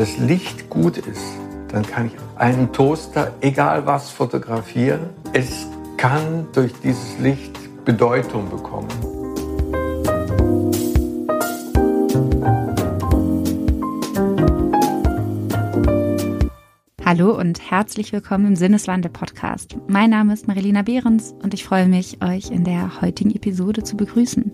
das 0.00 0.16
Licht 0.16 0.70
gut 0.70 0.96
ist, 0.96 1.20
dann 1.68 1.82
kann 1.82 2.06
ich 2.06 2.12
einen 2.36 2.72
Toaster, 2.72 3.34
egal 3.42 3.84
was, 3.84 4.08
fotografieren. 4.08 5.10
Es 5.34 5.66
kann 5.98 6.46
durch 6.54 6.72
dieses 6.82 7.18
Licht 7.18 7.52
Bedeutung 7.84 8.48
bekommen. 8.48 8.88
Hallo 17.04 17.38
und 17.38 17.70
herzlich 17.70 18.14
willkommen 18.14 18.46
im 18.46 18.56
Sinneswandel 18.56 19.10
Podcast. 19.10 19.76
Mein 19.86 20.08
Name 20.08 20.32
ist 20.32 20.48
Marilena 20.48 20.80
Behrens 20.80 21.34
und 21.42 21.52
ich 21.52 21.64
freue 21.64 21.88
mich, 21.88 22.22
euch 22.24 22.50
in 22.50 22.64
der 22.64 23.02
heutigen 23.02 23.32
Episode 23.32 23.82
zu 23.82 23.98
begrüßen. 23.98 24.50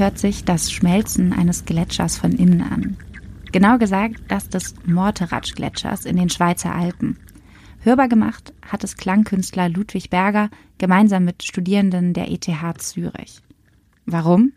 Hört 0.00 0.18
sich 0.18 0.44
das 0.44 0.72
Schmelzen 0.72 1.32
eines 1.32 1.66
Gletschers 1.66 2.16
von 2.16 2.32
innen 2.32 2.62
an. 2.62 2.96
Genau 3.52 3.78
gesagt 3.78 4.16
das 4.28 4.48
des 4.48 4.74
Morteratsch-Gletschers 4.86 6.06
in 6.06 6.16
den 6.16 6.30
Schweizer 6.30 6.74
Alpen. 6.74 7.18
Hörbar 7.82 8.08
gemacht 8.08 8.54
hat 8.66 8.82
es 8.82 8.96
Klangkünstler 8.96 9.68
Ludwig 9.68 10.08
Berger 10.08 10.50
gemeinsam 10.78 11.24
mit 11.24 11.42
Studierenden 11.42 12.14
der 12.14 12.30
ETH 12.30 12.48
Zürich. 12.78 13.42
Warum? 14.06 14.52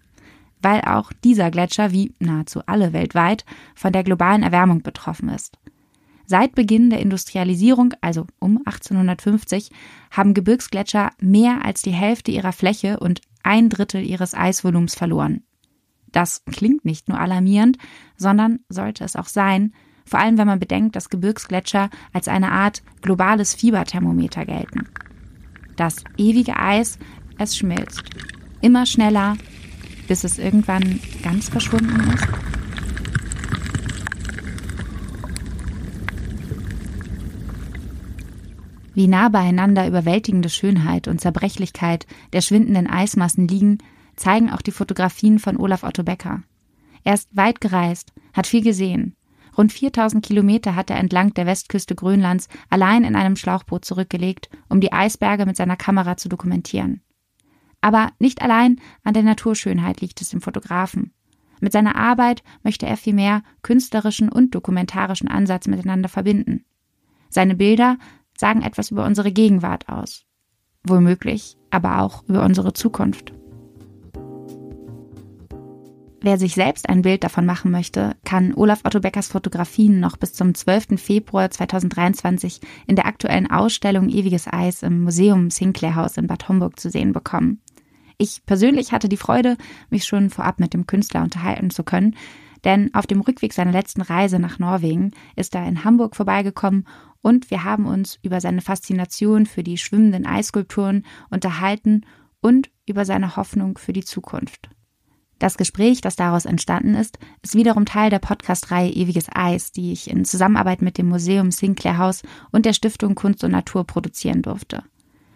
Weil 0.62 0.82
auch 0.82 1.12
dieser 1.24 1.52
Gletscher, 1.52 1.92
wie 1.92 2.14
nahezu 2.20 2.62
alle 2.66 2.94
weltweit, 2.94 3.44
von 3.76 3.92
der 3.92 4.04
globalen 4.04 4.44
Erwärmung 4.44 4.82
betroffen 4.82 5.28
ist. 5.28 5.58
Seit 6.26 6.56
Beginn 6.56 6.90
der 6.90 7.02
Industrialisierung, 7.02 7.94
also 8.00 8.28
um 8.40 8.60
1850, 8.60 9.72
haben 10.10 10.34
Gebirgsgletscher 10.34 11.12
mehr 11.20 11.66
als 11.66 11.82
die 11.82 11.92
Hälfte 11.92 12.32
ihrer 12.32 12.54
Fläche 12.54 13.00
und 13.00 13.22
ein 13.44 13.70
Drittel 13.70 14.04
ihres 14.04 14.34
Eisvolumens 14.34 14.96
verloren. 14.96 15.44
Das 16.12 16.44
klingt 16.46 16.86
nicht 16.86 17.10
nur 17.10 17.20
alarmierend, 17.20 17.78
sondern 18.18 18.60
sollte 18.70 19.04
es 19.04 19.16
auch 19.16 19.28
sein, 19.28 19.74
vor 20.06 20.20
allem 20.20 20.38
wenn 20.38 20.48
man 20.48 20.60
bedenkt, 20.60 20.96
dass 20.96 21.10
Gebirgsgletscher 21.10 21.90
als 22.12 22.28
eine 22.28 22.52
Art 22.52 22.84
globales 23.02 23.56
Fieberthermometer 23.56 24.46
gelten. 24.46 24.88
Das 25.76 26.04
ewige 26.18 26.58
Eis, 26.58 27.00
es 27.38 27.58
schmilzt. 27.58 28.04
Immer 28.62 28.86
schneller, 28.86 29.38
bis 30.08 30.24
es 30.24 30.38
irgendwann 30.38 31.00
ganz 31.24 31.50
verschwunden 31.50 32.14
ist. 32.14 32.53
Wie 38.94 39.08
nah 39.08 39.30
beieinander 39.30 39.88
überwältigende 39.88 40.50
Schönheit 40.50 41.08
und 41.08 41.20
Zerbrechlichkeit 41.20 42.06
der 42.32 42.42
schwindenden 42.42 42.88
Eismassen 42.88 43.48
liegen, 43.48 43.80
zeigen 44.16 44.52
auch 44.52 44.62
die 44.62 44.72
Fotografien 44.72 45.40
von 45.40 45.58
Olaf 45.58 45.84
Otto 45.84 46.04
Becker. 46.04 46.44
Er 47.04 47.16
ist 47.16 47.36
weit 47.36 47.60
gereist, 47.60 48.14
hat 48.34 48.48
viel 48.48 48.64
gesehen. 48.64 49.16
Rund 49.58 49.72
4000 49.72 50.26
Kilometer 50.26 50.76
hat 50.76 50.90
er 50.90 50.98
entlang 50.98 51.34
der 51.34 51.46
Westküste 51.46 51.96
Grönlands 51.96 52.48
allein 52.70 53.04
in 53.04 53.16
einem 53.16 53.36
Schlauchboot 53.36 53.86
zurückgelegt, 53.86 54.50
um 54.70 54.80
die 54.80 54.94
Eisberge 54.94 55.46
mit 55.46 55.58
seiner 55.58 55.76
Kamera 55.76 56.18
zu 56.18 56.30
dokumentieren. 56.30 57.02
Aber 57.82 58.12
nicht 58.18 58.42
allein 58.42 58.80
an 59.04 59.14
der 59.14 59.24
Naturschönheit 59.24 60.02
liegt 60.02 60.22
es 60.22 60.30
dem 60.30 60.42
Fotografen. 60.42 61.14
Mit 61.60 61.74
seiner 61.74 61.96
Arbeit 61.96 62.44
möchte 62.64 62.86
er 62.86 62.98
vielmehr 62.98 63.44
künstlerischen 63.62 64.30
und 64.30 64.56
dokumentarischen 64.56 65.28
Ansatz 65.28 65.68
miteinander 65.68 66.10
verbinden. 66.10 66.66
Seine 67.30 67.56
Bilder 67.56 67.98
sagen 68.38 68.62
etwas 68.62 68.92
über 68.92 69.06
unsere 69.06 69.32
Gegenwart 69.32 69.90
aus. 69.90 70.26
Womöglich 70.84 71.58
aber 71.70 72.02
auch 72.02 72.24
über 72.28 72.44
unsere 72.44 72.74
Zukunft. 72.74 73.34
Wer 76.26 76.38
sich 76.38 76.56
selbst 76.56 76.88
ein 76.88 77.02
Bild 77.02 77.26
davon 77.26 77.46
machen 77.46 77.70
möchte, 77.70 78.16
kann 78.24 78.54
Olaf 78.54 78.82
Otto 78.86 79.02
Beckers 79.02 79.28
Fotografien 79.28 80.00
noch 80.00 80.16
bis 80.16 80.32
zum 80.32 80.56
12. 80.56 80.98
Februar 80.98 81.52
2023 81.52 82.62
in 82.88 82.96
der 82.96 83.08
aktuellen 83.08 83.52
Ausstellung 83.52 84.08
Ewiges 84.08 84.48
Eis 84.48 84.84
im 84.84 85.04
Museum 85.04 85.50
Sinclair 85.50 85.96
House 85.96 86.16
in 86.16 86.28
Bad 86.28 86.48
Homburg 86.48 86.80
zu 86.80 86.90
sehen 86.90 87.12
bekommen. 87.12 87.60
Ich 88.18 88.46
persönlich 88.46 88.94
hatte 88.94 89.10
die 89.10 89.18
Freude, 89.18 89.58
mich 89.90 90.06
schon 90.06 90.30
vorab 90.30 90.62
mit 90.62 90.74
dem 90.74 90.88
Künstler 90.88 91.24
unterhalten 91.24 91.72
zu 91.72 91.84
können, 91.84 92.16
denn 92.64 92.94
auf 92.94 93.08
dem 93.08 93.22
Rückweg 93.22 93.54
seiner 93.54 93.72
letzten 93.72 94.02
Reise 94.02 94.40
nach 94.40 94.60
Norwegen 94.60 95.12
ist 95.36 95.56
er 95.56 95.68
in 95.68 95.84
Hamburg 95.84 96.16
vorbeigekommen 96.16 96.88
und 97.22 97.52
wir 97.52 97.64
haben 97.64 97.86
uns 97.86 98.20
über 98.22 98.42
seine 98.42 98.62
Faszination 98.62 99.46
für 99.46 99.64
die 99.64 99.78
schwimmenden 99.78 100.26
Eisskulpturen 100.26 101.06
unterhalten 101.30 102.06
und 102.42 102.70
über 102.86 103.06
seine 103.06 103.36
Hoffnung 103.36 103.78
für 103.78 103.94
die 103.94 104.04
Zukunft. 104.04 104.70
Das 105.40 105.58
Gespräch, 105.58 106.00
das 106.00 106.16
daraus 106.16 106.46
entstanden 106.46 106.96
ist, 106.96 107.18
ist 107.42 107.56
wiederum 107.56 107.86
Teil 107.86 108.10
der 108.10 108.20
Podcast-Reihe 108.20 108.92
Ewiges 108.92 109.28
Eis, 109.34 109.72
die 109.72 109.92
ich 109.92 110.10
in 110.10 110.24
Zusammenarbeit 110.24 110.82
mit 110.82 110.98
dem 110.98 111.10
Museum 111.10 111.52
Sinclair 111.52 111.98
House 111.98 112.22
und 112.52 112.66
der 112.66 112.74
Stiftung 112.74 113.16
Kunst 113.16 113.44
und 113.44 113.52
Natur 113.52 113.86
produzieren 113.86 114.42
durfte. 114.42 114.84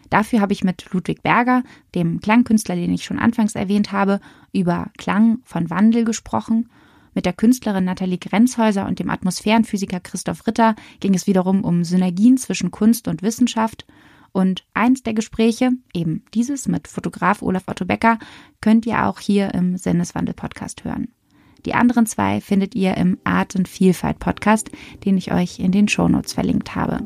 Dafür 0.10 0.40
habe 0.40 0.54
ich 0.54 0.64
mit 0.64 0.86
Ludwig 0.94 1.24
Berger, 1.24 1.64
dem 1.94 2.22
Klangkünstler, 2.22 2.76
den 2.76 2.94
ich 2.94 3.04
schon 3.04 3.20
anfangs 3.20 3.56
erwähnt 3.56 3.92
habe, 3.92 4.22
über 4.54 4.88
Klang 4.98 5.40
von 5.44 5.70
Wandel 5.70 6.06
gesprochen 6.06 6.70
mit 7.18 7.26
der 7.26 7.34
Künstlerin 7.34 7.86
Nathalie 7.86 8.20
Grenzhäuser 8.20 8.86
und 8.86 9.00
dem 9.00 9.10
Atmosphärenphysiker 9.10 10.00
Christoph 10.00 10.46
Ritter 10.46 10.76
ging 11.00 11.16
es 11.16 11.26
wiederum 11.26 11.64
um 11.64 11.84
Synergien 11.84 12.38
zwischen 12.38 12.70
Kunst 12.70 13.08
und 13.08 13.24
Wissenschaft. 13.24 13.88
Und 14.34 14.66
eins 14.76 15.02
der 15.02 15.16
Gespräche, 15.16 15.72
eben 15.96 16.24
dieses 16.36 16.68
mit 16.68 16.88
Fotograf 16.88 17.42
Olaf 17.42 17.64
Otto 17.66 17.86
Becker, 17.86 18.20
könnt 18.62 18.86
ihr 18.86 19.08
auch 19.08 19.20
hier 19.20 19.56
im 19.56 19.78
Sinneswandel-Podcast 19.78 20.84
hören. 20.84 21.08
Die 21.66 21.74
anderen 21.74 22.06
zwei 22.06 22.40
findet 22.40 22.76
ihr 22.76 22.96
im 22.98 23.18
Art 23.24 23.56
und 23.56 23.68
Vielfalt-Podcast, 23.68 24.70
den 25.04 25.18
ich 25.18 25.34
euch 25.34 25.58
in 25.58 25.72
den 25.72 25.88
Shownotes 25.88 26.34
verlinkt 26.34 26.76
habe. 26.76 27.00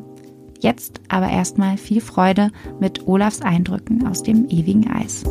Jetzt 0.60 1.00
aber 1.08 1.30
erstmal 1.30 1.78
viel 1.78 2.02
Freude 2.02 2.50
mit 2.80 3.06
Olafs 3.06 3.40
Eindrücken 3.40 4.06
aus 4.06 4.22
dem 4.22 4.46
ewigen 4.50 4.90
Eis. 4.90 5.24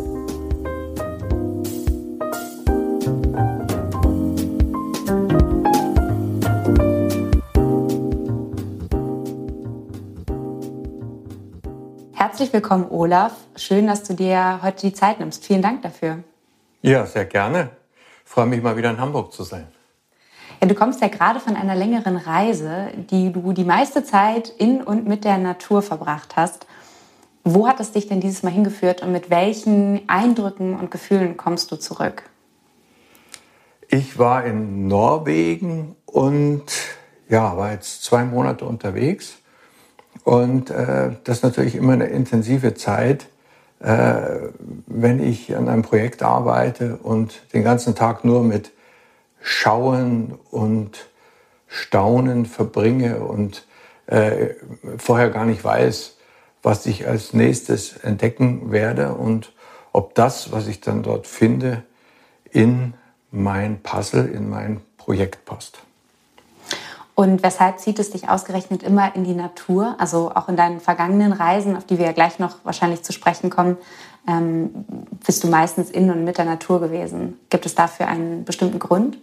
Herzlich 12.41 12.53
willkommen, 12.53 12.87
Olaf. 12.89 13.33
Schön, 13.55 13.85
dass 13.85 14.01
du 14.01 14.15
dir 14.15 14.61
heute 14.63 14.87
die 14.87 14.93
Zeit 14.93 15.19
nimmst. 15.19 15.45
Vielen 15.45 15.61
Dank 15.61 15.83
dafür. 15.83 16.23
Ja, 16.81 17.05
sehr 17.05 17.25
gerne. 17.25 17.69
Ich 18.25 18.31
freue 18.31 18.47
mich 18.47 18.63
mal 18.63 18.75
wieder 18.75 18.89
in 18.89 18.99
Hamburg 18.99 19.31
zu 19.31 19.43
sein. 19.43 19.67
Ja, 20.59 20.67
du 20.67 20.73
kommst 20.73 21.01
ja 21.01 21.07
gerade 21.07 21.39
von 21.39 21.55
einer 21.55 21.75
längeren 21.75 22.17
Reise, 22.17 22.87
die 23.11 23.31
du 23.31 23.53
die 23.53 23.63
meiste 23.63 24.03
Zeit 24.03 24.49
in 24.57 24.81
und 24.81 25.07
mit 25.07 25.23
der 25.23 25.37
Natur 25.37 25.83
verbracht 25.83 26.35
hast. 26.35 26.65
Wo 27.43 27.67
hat 27.67 27.79
es 27.79 27.91
dich 27.91 28.07
denn 28.07 28.21
dieses 28.21 28.41
Mal 28.41 28.49
hingeführt 28.49 29.03
und 29.03 29.11
mit 29.11 29.29
welchen 29.29 30.09
Eindrücken 30.09 30.75
und 30.79 30.89
Gefühlen 30.89 31.37
kommst 31.37 31.71
du 31.71 31.75
zurück? 31.75 32.23
Ich 33.87 34.17
war 34.17 34.45
in 34.45 34.87
Norwegen 34.87 35.95
und 36.07 36.63
ja, 37.29 37.55
war 37.55 37.71
jetzt 37.71 38.03
zwei 38.03 38.23
Monate 38.23 38.65
unterwegs 38.65 39.40
und 40.23 40.69
äh, 40.69 41.11
das 41.23 41.37
ist 41.37 41.43
natürlich 41.43 41.75
immer 41.75 41.93
eine 41.93 42.07
intensive 42.07 42.73
Zeit, 42.73 43.27
äh, 43.79 44.49
wenn 44.85 45.21
ich 45.21 45.55
an 45.55 45.67
einem 45.67 45.81
Projekt 45.81 46.21
arbeite 46.23 46.97
und 46.97 47.41
den 47.53 47.63
ganzen 47.63 47.95
Tag 47.95 48.23
nur 48.23 48.43
mit 48.43 48.71
Schauen 49.41 50.37
und 50.51 51.09
Staunen 51.67 52.45
verbringe 52.45 53.21
und 53.21 53.65
äh, 54.05 54.49
vorher 54.97 55.29
gar 55.29 55.45
nicht 55.45 55.63
weiß, 55.63 56.17
was 56.61 56.85
ich 56.85 57.07
als 57.07 57.33
nächstes 57.33 57.97
entdecken 57.97 58.71
werde 58.71 59.13
und 59.13 59.53
ob 59.93 60.13
das, 60.15 60.51
was 60.51 60.67
ich 60.67 60.81
dann 60.81 61.01
dort 61.01 61.25
finde, 61.25 61.83
in 62.51 62.93
mein 63.31 63.81
Puzzle, 63.81 64.27
in 64.27 64.49
mein 64.49 64.81
Projekt 64.97 65.45
passt. 65.45 65.81
Und 67.21 67.43
weshalb 67.43 67.77
zieht 67.77 67.99
es 67.99 68.09
dich 68.09 68.29
ausgerechnet 68.29 68.81
immer 68.81 69.15
in 69.15 69.23
die 69.23 69.35
Natur? 69.35 69.95
Also 69.99 70.31
auch 70.33 70.49
in 70.49 70.55
deinen 70.55 70.79
vergangenen 70.79 71.33
Reisen, 71.33 71.77
auf 71.77 71.85
die 71.85 71.99
wir 71.99 72.05
ja 72.05 72.13
gleich 72.13 72.39
noch 72.39 72.55
wahrscheinlich 72.63 73.03
zu 73.03 73.13
sprechen 73.13 73.51
kommen, 73.51 73.77
ähm, 74.27 74.71
bist 75.23 75.43
du 75.43 75.47
meistens 75.47 75.91
in 75.91 76.09
und 76.09 76.23
mit 76.23 76.39
der 76.39 76.45
Natur 76.45 76.79
gewesen. 76.79 77.37
Gibt 77.51 77.67
es 77.67 77.75
dafür 77.75 78.07
einen 78.07 78.43
bestimmten 78.43 78.79
Grund? 78.79 79.19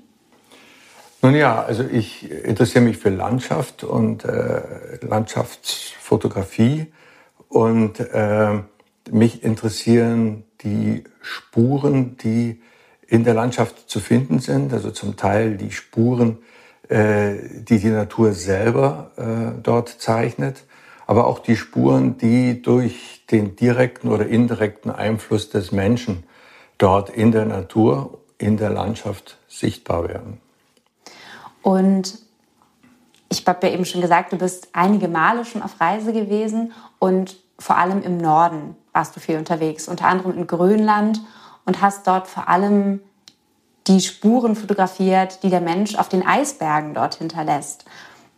Nun 1.23 1.35
ja, 1.35 1.61
also 1.61 1.83
ich 1.83 2.31
interessiere 2.31 2.85
mich 2.85 2.99
für 2.99 3.11
Landschaft 3.11 3.83
und 3.83 4.25
äh, 4.25 4.63
Landschaftsfotografie 5.01 6.93
und 7.49 7.99
äh, 7.99 8.61
mich 9.11 9.43
interessieren 9.43 10.45
die 10.63 11.03
Spuren, 11.21 12.17
die 12.19 12.63
in 13.09 13.25
der 13.25 13.35
Landschaft 13.35 13.91
zu 13.91 13.99
finden 13.99 14.39
sind, 14.39 14.73
also 14.73 14.93
zum 14.93 15.17
Teil 15.17 15.57
die 15.57 15.73
Spuren, 15.73 16.39
die 16.91 17.79
die 17.79 17.91
Natur 17.91 18.33
selber 18.33 19.11
äh, 19.17 19.61
dort 19.63 19.89
zeichnet, 19.89 20.65
aber 21.07 21.27
auch 21.27 21.39
die 21.39 21.57
Spuren, 21.57 22.19
die 22.19 22.63
durch 22.63 23.25
den 23.31 23.57
direkten 23.57 24.09
oder 24.09 24.27
indirekten 24.27 24.91
Einfluss 24.91 25.51
des 25.51 25.73
Menschen 25.73 26.25
dort 26.79 27.11
in 27.11 27.33
der 27.33 27.45
Natur, 27.45 28.21
in 28.39 28.57
der 28.57 28.71
Landschaft 28.71 29.39
sichtbar 29.49 30.09
werden. 30.09 30.41
Und 31.63 32.19
ich 33.31 33.47
habe 33.47 33.67
ja 33.67 33.73
eben 33.75 33.85
schon 33.85 34.01
gesagt, 34.01 34.33
du 34.33 34.39
bist 34.39 34.69
einige 34.73 35.09
Male 35.09 35.45
schon 35.45 35.63
auf 35.63 35.81
Reise 35.81 36.13
gewesen 36.13 36.73
und 36.99 37.37
vor 37.59 37.77
allem 37.77 38.03
im 38.03 38.17
Norden 38.17 38.77
warst 38.93 39.15
du 39.17 39.21
viel 39.21 39.37
unterwegs, 39.37 39.89
unter 39.89 40.07
anderem 40.07 40.37
in 40.37 40.47
Grönland 40.47 41.21
und 41.67 41.83
hast 41.83 42.07
dort 42.07 42.29
vor 42.29 42.49
allem 42.49 43.01
die 43.89 44.01
Spuren 44.01 44.55
fotografiert, 44.55 45.43
die 45.43 45.51
der 45.51 45.61
Mensch 45.61 45.97
auf 45.97 46.09
den 46.09 46.27
Eisbergen 46.27 46.95
dort 46.95 47.17
hinterlässt. 47.17 47.85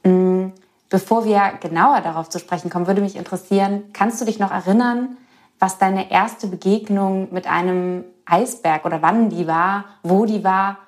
Mm, 0.05 0.49
bevor 0.89 1.25
wir 1.25 1.55
genauer 1.61 2.01
darauf 2.01 2.29
zu 2.29 2.39
sprechen 2.39 2.71
kommen, 2.71 2.87
würde 2.87 3.01
mich 3.01 3.17
interessieren, 3.17 3.85
kannst 3.93 4.21
du 4.21 4.25
dich 4.25 4.39
noch 4.39 4.53
erinnern, 4.53 5.17
was 5.59 5.79
deine 5.79 6.11
erste 6.11 6.47
Begegnung 6.47 7.29
mit 7.33 7.47
einem 7.47 8.05
Eisberg 8.25 8.85
oder 8.85 9.03
wann 9.03 9.29
die 9.29 9.47
war, 9.47 9.85
wo 10.03 10.25
die 10.25 10.45
war 10.45 10.79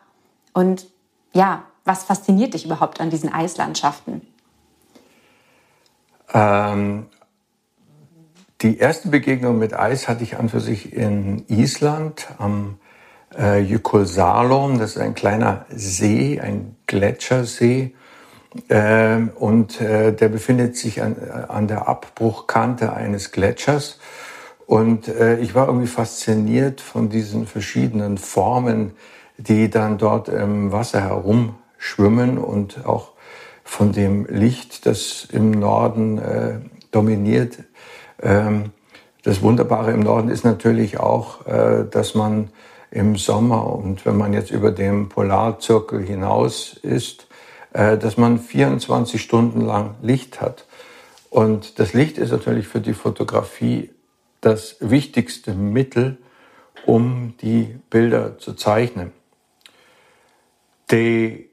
und 0.55 0.87
ja, 1.35 1.65
was 1.85 2.05
fasziniert 2.05 2.55
dich 2.55 2.65
überhaupt 2.65 3.01
an 3.01 3.11
diesen 3.11 3.33
Eislandschaften? 3.33 4.23
Ähm, 6.33 7.07
die 8.61 8.79
erste 8.79 9.09
Begegnung 9.09 9.59
mit 9.59 9.75
Eis 9.75 10.09
hatte 10.09 10.23
ich 10.23 10.39
an 10.39 10.49
für 10.49 10.61
sich 10.61 10.93
in 10.93 11.45
Island 11.49 12.29
am 12.39 12.79
äh, 13.39 13.61
Jökulsárlón. 13.61 14.79
Das 14.79 14.93
ist 14.93 14.99
ein 14.99 15.15
kleiner 15.15 15.67
See, 15.75 16.41
ein 16.41 16.77
Gletschersee. 16.87 17.95
Äh, 18.69 19.19
und 19.37 19.81
äh, 19.81 20.13
der 20.13 20.29
befindet 20.29 20.77
sich 20.77 21.03
an, 21.03 21.17
an 21.49 21.69
der 21.69 21.89
Abbruchkante 21.89 22.93
eines 22.93 23.33
Gletschers. 23.33 23.99
Und 24.67 25.09
äh, 25.09 25.39
ich 25.39 25.55
war 25.55 25.67
irgendwie 25.67 25.87
fasziniert 25.87 26.81
von 26.81 27.09
diesen 27.09 27.47
verschiedenen 27.47 28.19
Formen, 28.19 28.93
die 29.39 29.71
dann 29.71 29.99
dort 29.99 30.29
im 30.29 30.73
Wasser 30.73 31.01
herumschwimmen 31.01 32.39
und 32.39 32.87
auch 32.87 33.13
von 33.65 33.93
dem 33.93 34.27
Licht, 34.27 34.87
das 34.87 35.27
im 35.31 35.51
Norden 35.51 36.19
äh, 36.19 36.59
dominiert, 36.91 37.59
ähm, 38.23 38.73
das 39.25 39.41
Wunderbare 39.43 39.93
im 39.93 40.01
Norden 40.01 40.29
ist 40.29 40.45
natürlich 40.45 40.99
auch, 40.99 41.47
äh, 41.47 41.85
dass 41.89 42.15
man 42.15 42.51
im 42.93 43.17
Sommer 43.17 43.75
und 43.75 44.05
wenn 44.05 44.17
man 44.17 44.35
jetzt 44.35 44.51
über 44.51 44.71
dem 44.71 45.09
Polarzirkel 45.09 46.05
hinaus 46.05 46.75
ist, 46.75 47.27
äh, 47.73 47.97
dass 47.97 48.19
man 48.19 48.39
24 48.39 49.21
Stunden 49.21 49.63
lang 49.63 49.95
Licht 50.03 50.41
hat. 50.41 50.67
Und 51.31 51.79
das 51.79 51.95
Licht 51.95 52.19
ist 52.19 52.31
natürlich 52.31 52.69
für 52.69 52.81
die 52.81 52.93
Fotografie 52.93 53.91
das 54.43 54.77
wichtigste 54.81 55.55
Mittel, 55.55 56.19
um 56.85 57.35
die 57.41 57.79
Bilder 57.89 58.39
zu 58.39 58.53
zeichnen. 58.53 59.13
Die, 60.91 61.49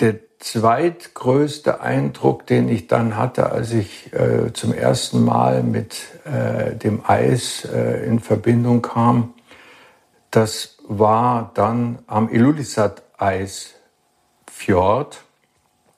der 0.00 0.18
zweitgrößte 0.40 1.80
Eindruck, 1.80 2.46
den 2.46 2.68
ich 2.68 2.88
dann 2.88 3.16
hatte, 3.16 3.52
als 3.52 3.72
ich 3.72 4.12
äh, 4.12 4.52
zum 4.52 4.72
ersten 4.72 5.24
Mal 5.24 5.62
mit 5.62 6.02
äh, 6.24 6.74
dem 6.74 7.02
Eis 7.06 7.64
äh, 7.64 8.04
in 8.06 8.18
Verbindung 8.18 8.82
kam, 8.82 9.33
das 10.34 10.76
war 10.86 11.50
dann 11.54 12.00
am 12.06 12.28
Ilulissat-Eisfjord 12.28 15.22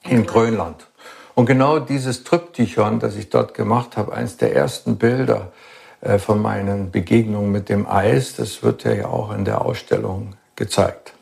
in 0.04 0.20
okay. 0.20 0.26
Grönland. 0.26 0.86
Und 1.34 1.46
genau 1.46 1.78
dieses 1.78 2.24
Tryptychon, 2.24 2.98
das 2.98 3.16
ich 3.16 3.30
dort 3.30 3.54
gemacht 3.54 3.96
habe, 3.96 4.14
eines 4.14 4.36
der 4.36 4.54
ersten 4.54 4.96
Bilder 4.96 5.52
äh, 6.00 6.18
von 6.18 6.40
meinen 6.40 6.90
Begegnungen 6.90 7.50
mit 7.50 7.68
dem 7.68 7.86
Eis, 7.86 8.36
das 8.36 8.62
wird 8.62 8.84
ja 8.84 9.06
auch 9.06 9.32
in 9.32 9.44
der 9.44 9.62
Ausstellung 9.62 10.34
gezeigt. 10.54 11.12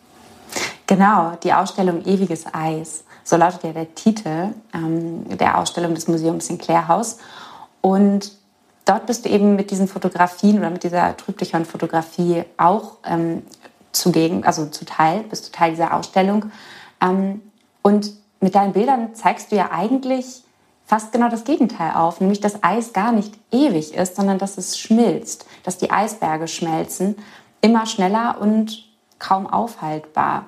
Genau, 0.87 1.37
die 1.43 1.53
Ausstellung 1.53 2.05
Ewiges 2.05 2.45
Eis. 2.53 3.05
So 3.25 3.37
lautet 3.37 3.65
ja 3.65 3.73
der 3.73 3.95
Titel 3.95 4.51
ähm, 4.75 5.39
der 5.39 5.59
Ausstellung 5.59 5.95
des 5.95 6.09
Museums 6.09 6.47
Sinclair 6.47 6.89
House. 6.89 7.19
Und 7.81 8.33
dort 8.85 9.07
bist 9.07 9.25
du 9.25 9.29
eben 9.29 9.57
mit 9.57 9.71
diesen 9.71 9.89
Fotografien 9.89 10.59
oder 10.59 10.71
mit 10.71 10.85
dieser 10.85 11.17
Trübtichon-Fotografie 11.17 12.45
auch 12.57 12.99
ähm, 13.05 13.43
zugegen, 13.93 14.45
also 14.45 14.67
zu 14.67 14.85
Teil, 14.85 15.25
bist 15.25 15.49
du 15.49 15.53
Teil 15.53 15.71
dieser 15.71 15.95
Ausstellung. 15.95 16.47
Ähm, 17.01 17.41
und 17.83 18.13
mit 18.41 18.55
deinen 18.55 18.73
Bildern 18.73 19.15
zeigst 19.15 19.53
du 19.53 19.57
ja 19.57 19.71
eigentlich 19.73 20.43
fast 20.87 21.13
genau 21.13 21.29
das 21.29 21.45
Gegenteil 21.45 21.93
auf, 21.95 22.21
nämlich 22.21 22.41
dass 22.41 22.63
Eis 22.63 22.93
gar 22.93 23.13
nicht 23.13 23.35
ewig 23.51 23.95
ist, 23.95 24.17
sondern 24.17 24.39
dass 24.39 24.59
es 24.59 24.79
schmilzt, 24.79 25.47
dass 25.63 25.79
die 25.79 25.91
Eisberge 25.91 26.47
schmelzen, 26.47 27.17
immer 27.63 27.87
schneller 27.87 28.37
und 28.41 28.85
kaum 29.19 29.47
aufhaltbar. 29.47 30.47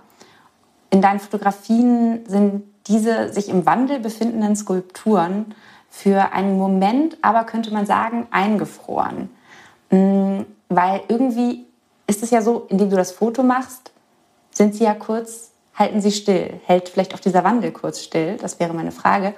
In 0.91 1.01
deinen 1.01 1.21
Fotografien 1.21 2.27
sind 2.29 2.65
diese 2.87 3.33
sich 3.33 3.49
im 3.49 3.67
Wandel 3.67 3.99
befindenden 3.99 4.55
Skulpturen 4.55 5.55
für 5.97 6.33
einen 6.35 6.59
Moment, 6.59 7.17
aber 7.23 7.45
könnte 7.45 7.73
man 7.73 7.87
sagen, 7.87 8.27
eingefroren. 8.31 9.31
Mm, 9.89 10.43
weil 10.69 11.01
irgendwie 11.09 11.65
ist 12.07 12.23
es 12.23 12.31
ja 12.31 12.43
so, 12.43 12.67
indem 12.69 12.91
du 12.91 12.97
das 12.97 13.13
Foto 13.13 13.43
machst, 13.43 13.93
sind 14.51 14.75
sie 14.75 14.85
ja 14.85 14.93
kurz, 14.93 15.53
halten 15.75 16.03
sie 16.03 16.13
still. 16.13 16.61
Hält 16.67 16.91
vielleicht 16.91 17.15
auch 17.15 17.19
dieser 17.19 17.45
Wandel 17.45 17.73
kurz 17.73 18.03
still? 18.03 18.37
Das 18.37 18.61
wäre 18.61 18.75
meine 18.75 18.93
Frage. 18.93 19.35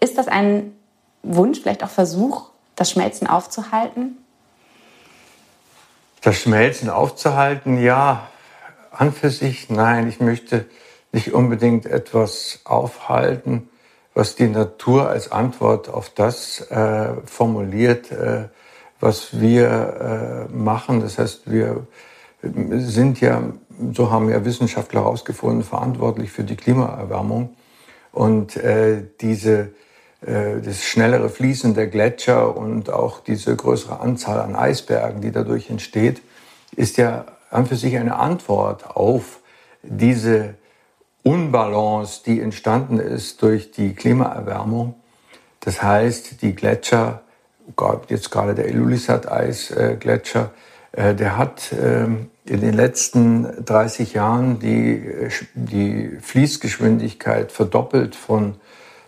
Ist 0.00 0.18
das 0.18 0.26
ein 0.26 0.74
Wunsch, 1.22 1.60
vielleicht 1.60 1.84
auch 1.84 1.90
Versuch, 1.90 2.50
das 2.74 2.90
Schmelzen 2.90 3.28
aufzuhalten? 3.28 4.18
Das 6.22 6.40
Schmelzen 6.40 6.90
aufzuhalten, 6.90 7.80
ja, 7.80 8.26
an 8.90 9.12
für 9.12 9.30
sich 9.30 9.70
nein. 9.70 10.08
Ich 10.08 10.18
möchte 10.18 10.66
nicht 11.12 11.32
unbedingt 11.32 11.86
etwas 11.86 12.62
aufhalten, 12.64 13.68
was 14.14 14.36
die 14.36 14.48
Natur 14.48 15.08
als 15.08 15.32
Antwort 15.32 15.88
auf 15.88 16.10
das 16.10 16.60
äh, 16.70 17.14
formuliert, 17.26 18.12
äh, 18.12 18.48
was 19.00 19.38
wir 19.40 20.48
äh, 20.50 20.54
machen. 20.54 21.00
Das 21.00 21.18
heißt, 21.18 21.50
wir 21.50 21.86
sind 22.42 23.20
ja, 23.20 23.42
so 23.92 24.10
haben 24.10 24.30
ja 24.30 24.44
Wissenschaftler 24.44 25.02
herausgefunden, 25.02 25.64
verantwortlich 25.64 26.30
für 26.30 26.44
die 26.44 26.56
Klimaerwärmung. 26.56 27.56
Und 28.12 28.56
äh, 28.56 29.02
diese, 29.20 29.70
äh, 30.20 30.60
das 30.64 30.84
schnellere 30.84 31.28
Fließen 31.28 31.74
der 31.74 31.88
Gletscher 31.88 32.56
und 32.56 32.90
auch 32.90 33.20
diese 33.20 33.56
größere 33.56 33.98
Anzahl 33.98 34.40
an 34.40 34.54
Eisbergen, 34.54 35.20
die 35.20 35.32
dadurch 35.32 35.70
entsteht, 35.70 36.22
ist 36.76 36.96
ja 36.96 37.24
an 37.50 37.66
für 37.66 37.76
sich 37.76 37.96
eine 37.96 38.16
Antwort 38.16 38.96
auf 38.96 39.40
diese 39.82 40.54
Unbalance, 41.24 42.22
die 42.24 42.40
entstanden 42.40 43.00
ist 43.00 43.42
durch 43.42 43.72
die 43.72 43.94
Klimaerwärmung. 43.94 44.94
Das 45.60 45.82
heißt, 45.82 46.42
die 46.42 46.54
Gletscher, 46.54 47.22
jetzt 48.08 48.30
gerade 48.30 48.54
der 48.54 48.68
Ilulissat-Eisgletscher, 48.68 50.50
äh, 50.92 51.14
der 51.14 51.38
hat 51.38 51.72
ähm, 51.72 52.28
in 52.44 52.60
den 52.60 52.74
letzten 52.74 53.64
30 53.64 54.12
Jahren 54.12 54.58
die, 54.58 55.02
die 55.54 56.18
Fließgeschwindigkeit 56.20 57.50
verdoppelt 57.50 58.14
von 58.14 58.56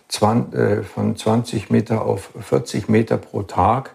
20, 0.07 0.59
äh, 0.59 0.83
von 0.83 1.15
20 1.15 1.69
Meter 1.69 2.03
auf 2.03 2.31
40 2.41 2.89
Meter 2.89 3.17
pro 3.17 3.43
Tag. 3.43 3.91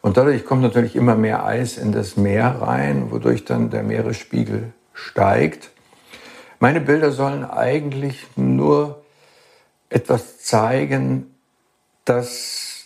Und 0.00 0.16
dadurch 0.16 0.46
kommt 0.46 0.62
natürlich 0.62 0.96
immer 0.96 1.16
mehr 1.16 1.44
Eis 1.44 1.76
in 1.76 1.92
das 1.92 2.16
Meer 2.16 2.56
rein, 2.62 3.10
wodurch 3.10 3.44
dann 3.44 3.68
der 3.68 3.82
Meeresspiegel 3.82 4.72
steigt. 4.94 5.72
Meine 6.58 6.80
Bilder 6.80 7.12
sollen 7.12 7.44
eigentlich 7.44 8.26
nur 8.36 9.02
etwas 9.90 10.38
zeigen, 10.38 11.34
dass 12.04 12.84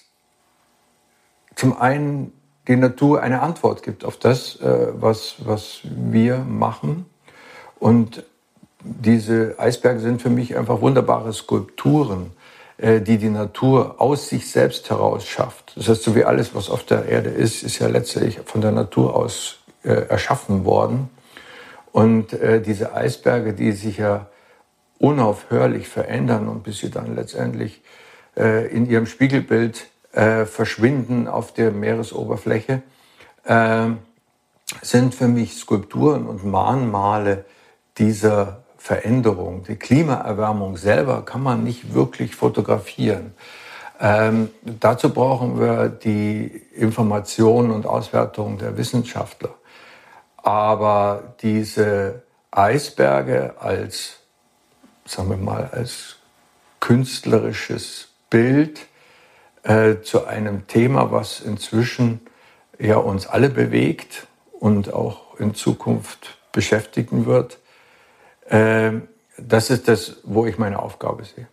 zum 1.55 1.77
einen 1.77 2.33
die 2.67 2.77
Natur 2.77 3.23
eine 3.23 3.43
Antwort 3.43 3.83
gibt 3.83 4.05
auf 4.05 4.17
das, 4.17 4.57
äh, 4.57 4.89
was, 4.95 5.37
was 5.39 5.81
wir 5.85 6.39
machen 6.39 7.07
und 7.79 8.25
diese 8.83 9.57
Eisberge 9.59 10.01
sind 10.01 10.23
für 10.23 10.31
mich 10.31 10.57
einfach 10.57 10.81
wunderbare 10.81 11.33
Skulpturen, 11.33 12.33
äh, 12.79 13.01
die 13.01 13.19
die 13.19 13.29
Natur 13.29 14.01
aus 14.01 14.29
sich 14.29 14.51
selbst 14.51 14.89
heraus 14.89 15.27
schafft. 15.27 15.77
Das 15.77 15.89
heißt, 15.89 16.03
so 16.03 16.15
wie 16.15 16.25
alles, 16.25 16.55
was 16.55 16.71
auf 16.71 16.85
der 16.85 17.07
Erde 17.07 17.31
ist, 17.31 17.63
ist 17.63 17.79
ja 17.79 17.89
letztlich 17.89 18.41
von 18.45 18.61
der 18.61 18.73
Natur 18.73 19.15
aus 19.15 19.59
äh, 19.83 20.09
erschaffen 20.09 20.65
worden. 20.65 21.11
Und 21.93 22.33
äh, 22.33 22.61
diese 22.61 22.95
Eisberge, 22.95 23.53
die 23.53 23.73
sich 23.73 23.99
ja 23.99 24.27
unaufhörlich 24.99 25.89
verändern 25.89 26.49
und 26.49 26.63
bis 26.63 26.79
sie 26.79 26.91
dann 26.91 27.17
letztendlich 27.17 27.83
äh, 28.37 28.69
in 28.69 28.89
ihrem 28.89 29.07
Spiegelbild 29.07 29.87
äh, 30.13 30.45
verschwinden 30.45 31.27
auf 31.27 31.53
der 31.55 31.71
Meeresoberfläche, 31.73 32.83
äh, 33.45 33.87
sind 34.83 35.15
für 35.15 35.29
mich 35.29 35.57
Skulpturen 35.57 36.27
und 36.27 36.45
Mahnmale 36.45 37.45
dieser 37.99 38.63
Veränderung. 38.77 39.65
Die 39.65 39.77
Klimaerwärmung 39.77 40.77
selber 40.77 41.25
kann 41.25 41.43
man 41.43 41.65
nicht 41.65 41.93
wirklich 41.93 42.37
fotografieren. 42.37 43.35
Ähm, 44.01 44.49
dazu 44.63 45.13
brauchen 45.13 45.61
wir 45.61 45.89
die 45.89 46.47
Informationen 46.75 47.71
und 47.71 47.87
Auswertungen 47.87 48.57
der 48.57 48.79
Wissenschaftler. 48.79 49.51
Aber 50.43 51.35
diese 51.43 52.23
Eisberge 52.51 53.55
als, 53.59 54.19
sagen 55.07 55.31
wir 55.31 55.37
mal, 55.37 55.71
als 55.73 56.17
künstlerisches 56.81 58.09
Bild 58.31 58.81
äh, 59.63 60.01
zu 60.03 60.27
einem 60.27 60.67
Thema, 60.67 61.13
was 61.13 61.41
inzwischen 61.41 62.21
ja 62.79 62.97
uns 62.97 63.27
alle 63.27 63.51
bewegt 63.51 64.27
und 64.59 64.93
auch 64.93 65.39
in 65.39 65.55
Zukunft 65.55 66.39
beschäftigen 66.53 67.27
wird, 67.27 67.59
äh, 68.49 68.93
das 69.37 69.71
ist 69.71 69.89
das, 69.89 70.17
wo 70.25 70.47
ich 70.47 70.59
meine 70.59 70.79
Aufgabe 70.81 71.25
sehe. 71.25 71.49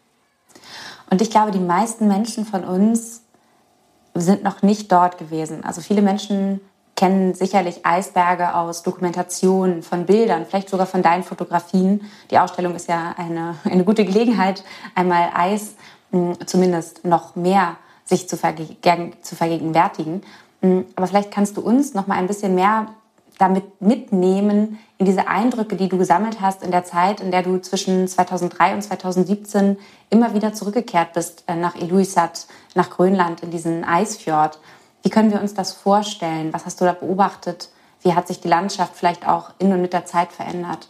Und 1.10 1.22
ich 1.22 1.30
glaube, 1.30 1.52
die 1.52 1.60
meisten 1.60 2.08
Menschen 2.08 2.46
von 2.46 2.64
uns 2.66 3.22
sind 4.14 4.44
noch 4.44 4.62
nicht 4.62 4.92
dort 4.92 5.18
gewesen. 5.18 5.64
Also 5.64 5.82
viele 5.82 6.02
Menschen 6.02 6.60
kennen 6.98 7.36
sicherlich 7.36 7.86
Eisberge 7.86 8.56
aus 8.56 8.84
Dokumentationen, 8.84 9.84
von 9.84 10.08
Bildern, 10.08 10.46
vielleicht 10.46 10.70
sogar 10.70 10.88
von 10.88 11.04
deinen 11.04 11.24
Fotografien. 11.24 12.02
Die 12.32 12.40
Ausstellung 12.40 12.76
ist 12.76 12.90
ja 12.90 13.14
eine, 13.16 13.56
eine 13.64 13.86
gute 13.86 14.04
Gelegenheit, 14.04 14.64
einmal 14.96 15.30
Eis 15.34 15.76
hm, 16.12 16.36
zumindest 16.46 17.06
noch 17.06 17.36
mehr 17.36 17.78
sich 18.04 18.28
zu, 18.28 18.36
verge 18.36 18.68
zu 19.22 19.36
vergegenwärtigen. 19.36 20.24
Hm, 20.62 20.86
aber 20.96 21.08
vielleicht 21.08 21.32
kannst 21.32 21.56
du 21.56 21.62
uns 21.62 21.94
noch 21.94 22.08
mal 22.08 22.16
ein 22.16 22.28
bisschen 22.28 22.56
mehr 22.56 22.88
damit 23.38 23.80
mitnehmen 23.80 24.80
in 24.98 25.06
diese 25.06 25.28
Eindrücke, 25.28 25.76
die 25.76 25.90
du 25.90 26.00
gesammelt 26.00 26.42
hast 26.42 26.64
in 26.64 26.72
der 26.72 26.84
Zeit, 26.84 27.22
in 27.22 27.30
der 27.30 27.44
du 27.44 27.60
zwischen 27.60 28.08
2003 28.08 28.74
und 28.74 28.82
2017 28.82 29.78
immer 30.10 30.34
wieder 30.34 30.54
zurückgekehrt 30.54 31.14
bist 31.14 31.44
äh, 31.46 31.56
nach 31.56 31.76
Ilulissat, 31.76 32.48
nach 32.74 32.90
Grönland, 32.90 33.44
in 33.44 33.52
diesen 33.52 33.84
Eisfjord. 33.84 34.60
Wie 35.04 35.10
können 35.10 35.32
wir 35.32 35.42
uns 35.42 35.54
das 35.54 35.74
vorstellen? 35.74 36.54
Was 36.54 36.66
hast 36.66 36.82
du 36.82 36.86
da 36.86 36.94
beobachtet? 36.94 37.70
Wie 38.02 38.14
hat 38.14 38.28
sich 38.28 38.40
die 38.40 38.48
Landschaft 38.48 38.96
vielleicht 38.96 39.28
auch 39.28 39.52
in 39.60 39.72
und 39.72 39.82
mit 39.82 39.94
der 39.94 40.06
Zeit 40.06 40.32
verändert? 40.32 40.90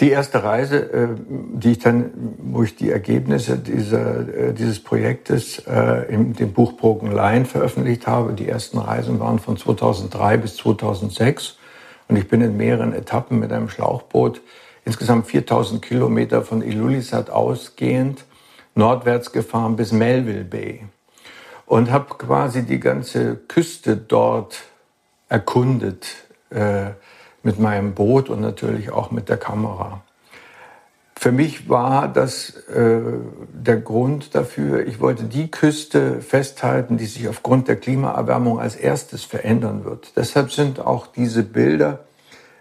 Die 0.00 0.10
erste 0.10 0.42
Reise, 0.42 0.78
äh, 0.92 1.08
die 1.28 1.72
ich 1.72 1.78
dann, 1.78 2.10
wo 2.38 2.62
ich 2.64 2.74
die 2.74 2.90
Ergebnisse 2.90 3.56
dieser, 3.56 4.28
äh, 4.28 4.52
dieses 4.52 4.82
Projektes 4.82 5.60
äh, 5.60 6.12
in 6.12 6.32
dem 6.32 6.52
Buch 6.52 6.72
Broken 6.72 7.12
Line 7.12 7.44
veröffentlicht 7.44 8.06
habe, 8.06 8.32
die 8.32 8.48
ersten 8.48 8.78
Reisen 8.78 9.20
waren 9.20 9.38
von 9.38 9.56
2003 9.56 10.38
bis 10.38 10.56
2006 10.56 11.56
und 12.08 12.16
ich 12.16 12.26
bin 12.26 12.40
in 12.40 12.56
mehreren 12.56 12.92
Etappen 12.94 13.38
mit 13.38 13.52
einem 13.52 13.68
Schlauchboot 13.68 14.40
insgesamt 14.84 15.26
4000 15.26 15.80
Kilometer 15.80 16.42
von 16.42 16.62
Ilulissat 16.62 17.30
ausgehend 17.30 18.24
nordwärts 18.74 19.30
gefahren 19.30 19.76
bis 19.76 19.92
Melville 19.92 20.44
Bay 20.44 20.84
und 21.72 21.90
habe 21.90 22.14
quasi 22.18 22.64
die 22.64 22.80
ganze 22.80 23.36
Küste 23.36 23.96
dort 23.96 24.62
erkundet. 25.28 26.06
Äh, 26.50 26.90
mit 27.42 27.58
meinem 27.58 27.94
Boot 27.94 28.28
und 28.28 28.40
natürlich 28.40 28.90
auch 28.90 29.10
mit 29.10 29.28
der 29.28 29.36
Kamera. 29.36 30.02
Für 31.16 31.32
mich 31.32 31.68
war 31.68 32.08
das 32.08 32.50
äh, 32.68 33.00
der 33.52 33.76
Grund 33.78 34.34
dafür, 34.34 34.86
ich 34.86 35.00
wollte 35.00 35.24
die 35.24 35.50
Küste 35.50 36.20
festhalten, 36.20 36.98
die 36.98 37.06
sich 37.06 37.28
aufgrund 37.28 37.68
der 37.68 37.76
Klimaerwärmung 37.76 38.58
als 38.58 38.76
erstes 38.76 39.24
verändern 39.24 39.84
wird. 39.84 40.12
Deshalb 40.16 40.52
sind 40.52 40.80
auch 40.80 41.06
diese 41.06 41.42
Bilder 41.42 42.00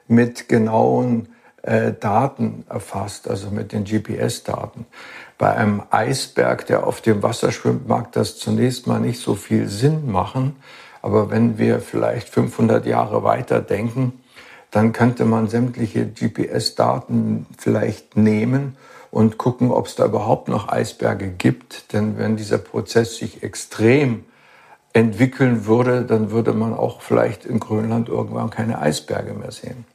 mit 0.08 0.48
genauen 0.48 1.30
äh, 1.64 1.94
Daten 1.94 2.66
erfasst, 2.70 3.28
also 3.30 3.50
mit 3.50 3.72
den 3.72 3.84
GPS-Daten. 3.84 4.86
Bei 5.42 5.56
einem 5.56 5.82
Eisberg, 5.90 6.68
der 6.68 6.86
auf 6.86 7.02
dem 7.02 7.24
Wasser 7.24 7.52
schwimmt, 7.52 7.88
mag 7.88 8.12
das 8.12 8.38
zunächst 8.38 8.86
mal 8.86 9.00
nicht 9.00 9.20
so 9.20 9.34
viel 9.34 9.68
Sinn 9.68 10.12
machen. 10.12 10.58
Aber 11.02 11.32
wenn 11.32 11.58
wir 11.58 11.80
vielleicht 11.80 12.30
500 12.30 12.86
Jahre 12.86 13.24
weiter 13.24 13.60
denken, 13.60 14.22
dann 14.70 14.94
könnte 14.94 15.26
man 15.26 15.48
sämtliche 15.48 16.06
GPS-Daten 16.06 17.48
vielleicht 17.58 18.16
nehmen 18.16 18.78
und 19.10 19.40
gucken, 19.40 19.72
ob 19.72 19.88
es 19.88 19.96
da 19.96 20.06
überhaupt 20.06 20.48
noch 20.48 20.68
Eisberge 20.72 21.30
gibt. 21.30 21.92
Denn 21.92 22.20
wenn 22.20 22.36
dieser 22.36 22.60
Prozess 22.60 23.18
sich 23.18 23.42
extrem 23.42 24.26
entwickeln 24.94 25.66
würde, 25.66 26.04
dann 26.04 26.30
würde 26.30 26.54
man 26.54 26.76
auch 26.76 27.02
vielleicht 27.02 27.46
in 27.46 27.60
Grönland 27.60 28.10
irgendwann 28.10 28.52
keine 28.52 28.78
Eisberge 28.78 29.34
mehr 29.34 29.52
sehen. 29.52 29.86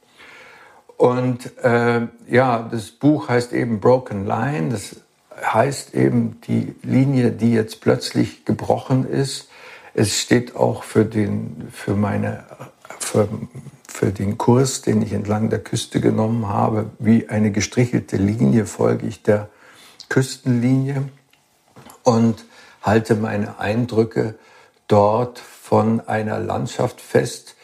Und 0.97 1.57
äh, 1.63 2.01
ja, 2.27 2.67
das 2.69 2.91
Buch 2.91 3.29
heißt 3.29 3.53
eben 3.53 3.79
Broken 3.79 4.25
Line. 4.25 4.71
Das 4.71 5.06
heißt 5.41 5.93
eben 5.93 6.41
die 6.47 6.75
Linie, 6.83 7.31
die 7.31 7.53
jetzt 7.53 7.81
plötzlich 7.81 8.45
gebrochen 8.45 9.07
ist. 9.07 9.49
Es 9.93 10.19
steht 10.19 10.55
auch 10.55 10.83
für, 10.83 11.05
den, 11.05 11.67
für 11.71 11.95
meine 11.95 12.43
für 12.99 13.27
für 13.97 14.11
den 14.11 14.37
Kurs, 14.37 14.83
den 14.83 15.01
ich 15.01 15.11
entlang 15.11 15.49
der 15.49 15.57
Küste 15.57 15.99
genommen 15.99 16.47
habe, 16.47 16.91
wie 16.99 17.29
eine 17.29 17.51
gestrichelte 17.51 18.17
Linie 18.17 18.67
folge 18.67 19.07
ich 19.07 19.23
der 19.23 19.49
Küstenlinie 20.07 21.09
und 22.03 22.45
halte 22.83 23.15
meine 23.15 23.59
Eindrücke 23.59 24.35
dort 24.87 25.39
von 25.39 25.99
einer 26.01 26.37
Landschaft 26.37 27.01
fest, 27.01 27.55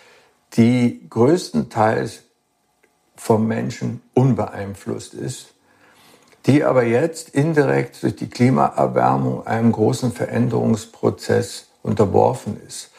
die 0.54 1.06
größtenteils 1.08 2.24
vom 3.16 3.46
Menschen 3.46 4.02
unbeeinflusst 4.16 5.14
ist, 5.14 5.53
die 6.46 6.64
aber 6.64 6.84
jetzt 6.84 7.30
indirekt 7.30 8.04
durch 8.04 8.16
die 8.16 8.30
Klimaerwärmung 8.30 9.48
einem 9.48 9.72
großen 9.72 10.12
Veränderungsprozess 10.12 11.68
unterworfen 11.84 12.60
ist. 12.68 12.92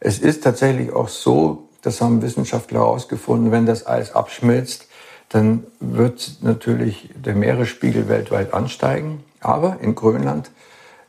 Es 0.00 0.18
ist 0.18 0.42
tatsächlich 0.42 0.92
auch 0.92 1.08
so, 1.08 1.68
das 1.82 2.00
haben 2.00 2.22
Wissenschaftler 2.22 2.80
herausgefunden, 2.80 3.52
wenn 3.52 3.66
das 3.66 3.86
Eis 3.86 4.14
abschmilzt, 4.14 4.86
dann 5.28 5.64
wird 5.78 6.38
natürlich 6.40 7.10
der 7.14 7.34
Meeresspiegel 7.34 8.08
weltweit 8.08 8.52
ansteigen. 8.52 9.22
Aber 9.40 9.78
in 9.80 9.94
Grönland 9.94 10.50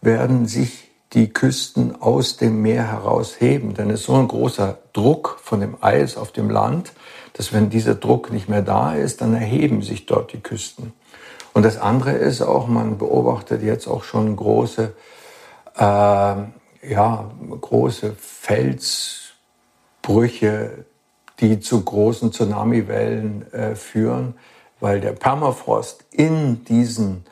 werden 0.02 0.46
sich 0.46 0.92
die 1.14 1.34
Küsten 1.34 2.02
aus 2.02 2.38
dem 2.38 2.62
Meer 2.62 2.88
herausheben. 2.88 3.74
Denn 3.74 3.90
es 3.90 4.02
ist 4.02 4.06
so 4.06 4.16
ein 4.16 4.28
großer 4.28 4.78
Druck 4.94 5.40
von 5.42 5.60
dem 5.60 5.76
Eis 5.82 6.18
auf 6.18 6.32
dem 6.32 6.50
Land, 6.50 6.94
dass 7.34 7.52
wenn 7.52 7.70
dieser 7.70 7.96
Druck 7.96 8.32
nicht 8.32 8.48
mehr 8.48 8.62
da 8.62 8.94
ist, 8.94 9.22
dann 9.22 9.34
erheben 9.34 9.82
sich 9.82 10.06
dort 10.06 10.34
die 10.34 10.40
Küsten. 10.40 10.94
Und 11.54 11.64
das 11.64 11.78
andere 11.78 12.12
ist 12.12 12.42
auch, 12.42 12.68
man 12.68 12.98
beobachtet 12.98 13.62
jetzt 13.62 13.88
auch 13.88 14.04
schon 14.04 14.36
große, 14.36 14.94
äh, 15.76 15.82
ja, 15.82 17.32
große 17.62 18.14
Fels, 18.18 19.18
Brüche, 20.02 20.86
die 21.40 21.60
zu 21.60 21.84
großen 21.84 22.32
Tsunamiwellen 22.32 23.52
äh, 23.54 23.76
führen, 23.76 24.36
weil 24.80 25.00
der 25.00 25.12
Permafrost 25.12 26.06
in 26.12 26.64
diesen, 26.66 27.26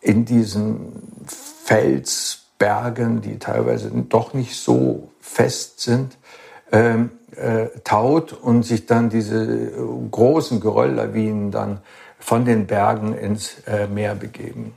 in 0.00 0.24
diesen 0.24 1.24
Felsbergen, 1.64 3.20
die 3.20 3.38
teilweise 3.38 3.90
doch 3.90 4.34
nicht 4.34 4.56
so 4.56 5.10
fest 5.20 5.80
sind, 5.80 6.18
ähm, 6.72 7.10
äh, 7.36 7.68
taut 7.84 8.32
und 8.32 8.64
sich 8.64 8.86
dann 8.86 9.08
diese 9.10 9.70
großen 10.10 10.60
Gerölllawinen 10.60 11.50
dann 11.50 11.80
von 12.18 12.44
den 12.44 12.66
Bergen 12.66 13.16
ins 13.16 13.56
äh, 13.66 13.86
Meer 13.86 14.14
begeben. 14.14 14.76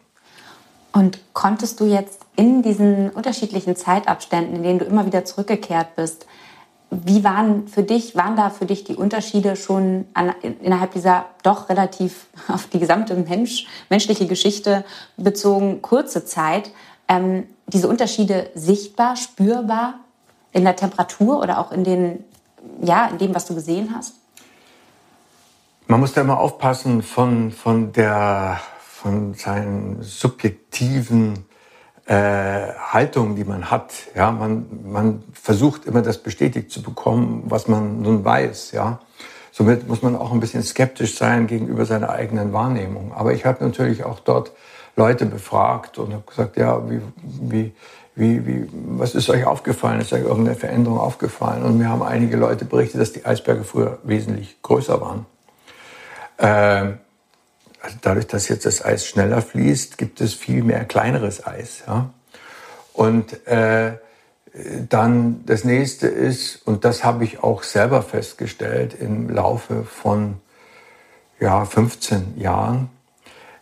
Und 0.94 1.20
konntest 1.34 1.80
du 1.80 1.86
jetzt 1.86 2.22
in 2.36 2.62
diesen 2.62 3.10
unterschiedlichen 3.12 3.76
Zeitabständen, 3.76 4.58
in 4.58 4.64
denen 4.64 4.80
du 4.80 4.86
immer 4.86 5.06
wieder 5.06 5.26
zurückgekehrt 5.26 5.96
bist, 5.96 6.26
wie 6.92 7.24
waren 7.24 7.70
für 7.70 7.84
dich, 7.84 8.16
waren 8.18 8.36
da 8.36 8.50
für 8.50 8.66
dich 8.66 8.84
die 8.84 8.96
Unterschiede 8.96 9.56
schon 9.56 10.06
an, 10.14 10.34
innerhalb 10.62 10.92
dieser 10.92 11.26
doch 11.42 11.70
relativ 11.70 12.28
auf 12.50 12.68
die 12.68 12.80
gesamte 12.80 13.16
Mensch, 13.16 13.66
menschliche 13.90 14.28
Geschichte 14.28 14.84
bezogen 15.16 15.82
kurze 15.82 16.26
Zeit, 16.26 16.72
ähm, 17.08 17.48
diese 17.68 17.88
Unterschiede 17.88 18.50
sichtbar, 18.56 19.16
spürbar 19.16 19.96
in 20.52 20.66
der 20.66 20.76
Temperatur 20.76 21.40
oder 21.40 21.60
auch 21.60 21.72
in 21.72 21.86
den, 21.86 22.26
ja, 22.82 23.08
in 23.08 23.18
dem, 23.18 23.34
was 23.34 23.46
du 23.46 23.56
gesehen 23.56 23.96
hast? 23.96 24.16
Man 25.92 26.00
muss 26.00 26.14
da 26.14 26.22
immer 26.22 26.40
aufpassen 26.40 27.02
von, 27.02 27.52
von, 27.52 27.92
der, 27.92 28.62
von 28.80 29.34
seinen 29.34 30.02
subjektiven 30.02 31.46
äh, 32.06 32.14
Haltungen, 32.80 33.36
die 33.36 33.44
man 33.44 33.70
hat. 33.70 33.92
Ja, 34.16 34.32
man, 34.32 34.68
man 34.86 35.22
versucht 35.34 35.86
immer 35.86 36.02
das 36.02 36.20
bestätigt 36.20 36.72
zu 36.72 36.82
bekommen, 36.82 37.44
was 37.48 37.68
man 37.68 38.02
nun 38.02 38.24
weiß. 38.24 38.72
Ja, 38.72 39.00
somit 39.52 39.90
muss 39.90 40.02
man 40.02 40.16
auch 40.16 40.32
ein 40.32 40.40
bisschen 40.40 40.64
skeptisch 40.64 41.18
sein 41.18 41.46
gegenüber 41.46 41.84
seiner 41.84 42.10
eigenen 42.10 42.54
Wahrnehmung. 42.54 43.12
Aber 43.14 43.34
ich 43.34 43.46
habe 43.46 43.62
natürlich 43.62 44.06
auch 44.06 44.22
dort 44.22 44.54
Leute 44.96 45.26
befragt 45.26 45.98
und 45.98 46.14
habe 46.14 46.24
gesagt, 46.26 46.56
ja, 46.56 46.90
wie, 46.90 47.02
wie, 47.22 47.74
wie, 48.16 48.48
wie, 48.48 48.70
was 48.98 49.14
ist 49.14 49.30
euch 49.30 49.46
aufgefallen? 49.46 50.00
Ist 50.00 50.14
euch 50.14 50.24
irgendeine 50.24 50.56
Veränderung 50.56 51.00
aufgefallen? 51.00 51.64
Und 51.64 51.78
mir 51.78 51.90
haben 51.90 52.02
einige 52.02 52.38
Leute 52.38 52.64
berichtet, 52.64 53.02
dass 53.02 53.12
die 53.12 53.26
Eisberge 53.26 53.66
früher 53.66 54.00
wesentlich 54.04 54.62
größer 54.62 55.02
waren. 55.02 55.26
Ähm, 56.42 56.98
also 57.82 57.98
dadurch, 58.02 58.28
dass 58.28 58.48
jetzt 58.48 58.66
das 58.66 58.84
Eis 58.84 59.08
schneller 59.08 59.42
fließt, 59.42 59.98
gibt 59.98 60.22
es 60.22 60.34
viel 60.34 60.64
mehr 60.64 60.86
kleineres 60.86 61.46
Eis. 61.46 61.84
Ja? 61.88 62.10
Und 62.94 63.48
äh, 63.48 63.94
dann 64.90 65.46
das 65.46 65.64
nächste 65.64 66.08
ist, 66.08 66.68
und 66.68 66.84
das 66.84 67.04
habe 67.04 67.24
ich 67.24 67.42
auch 67.42 67.64
selber 67.64 68.02
festgestellt 68.02 68.96
im 69.00 69.30
Laufe 69.30 69.84
von 69.84 70.42
ja, 71.40 71.64
15 71.66 72.38
Jahren, 72.38 72.90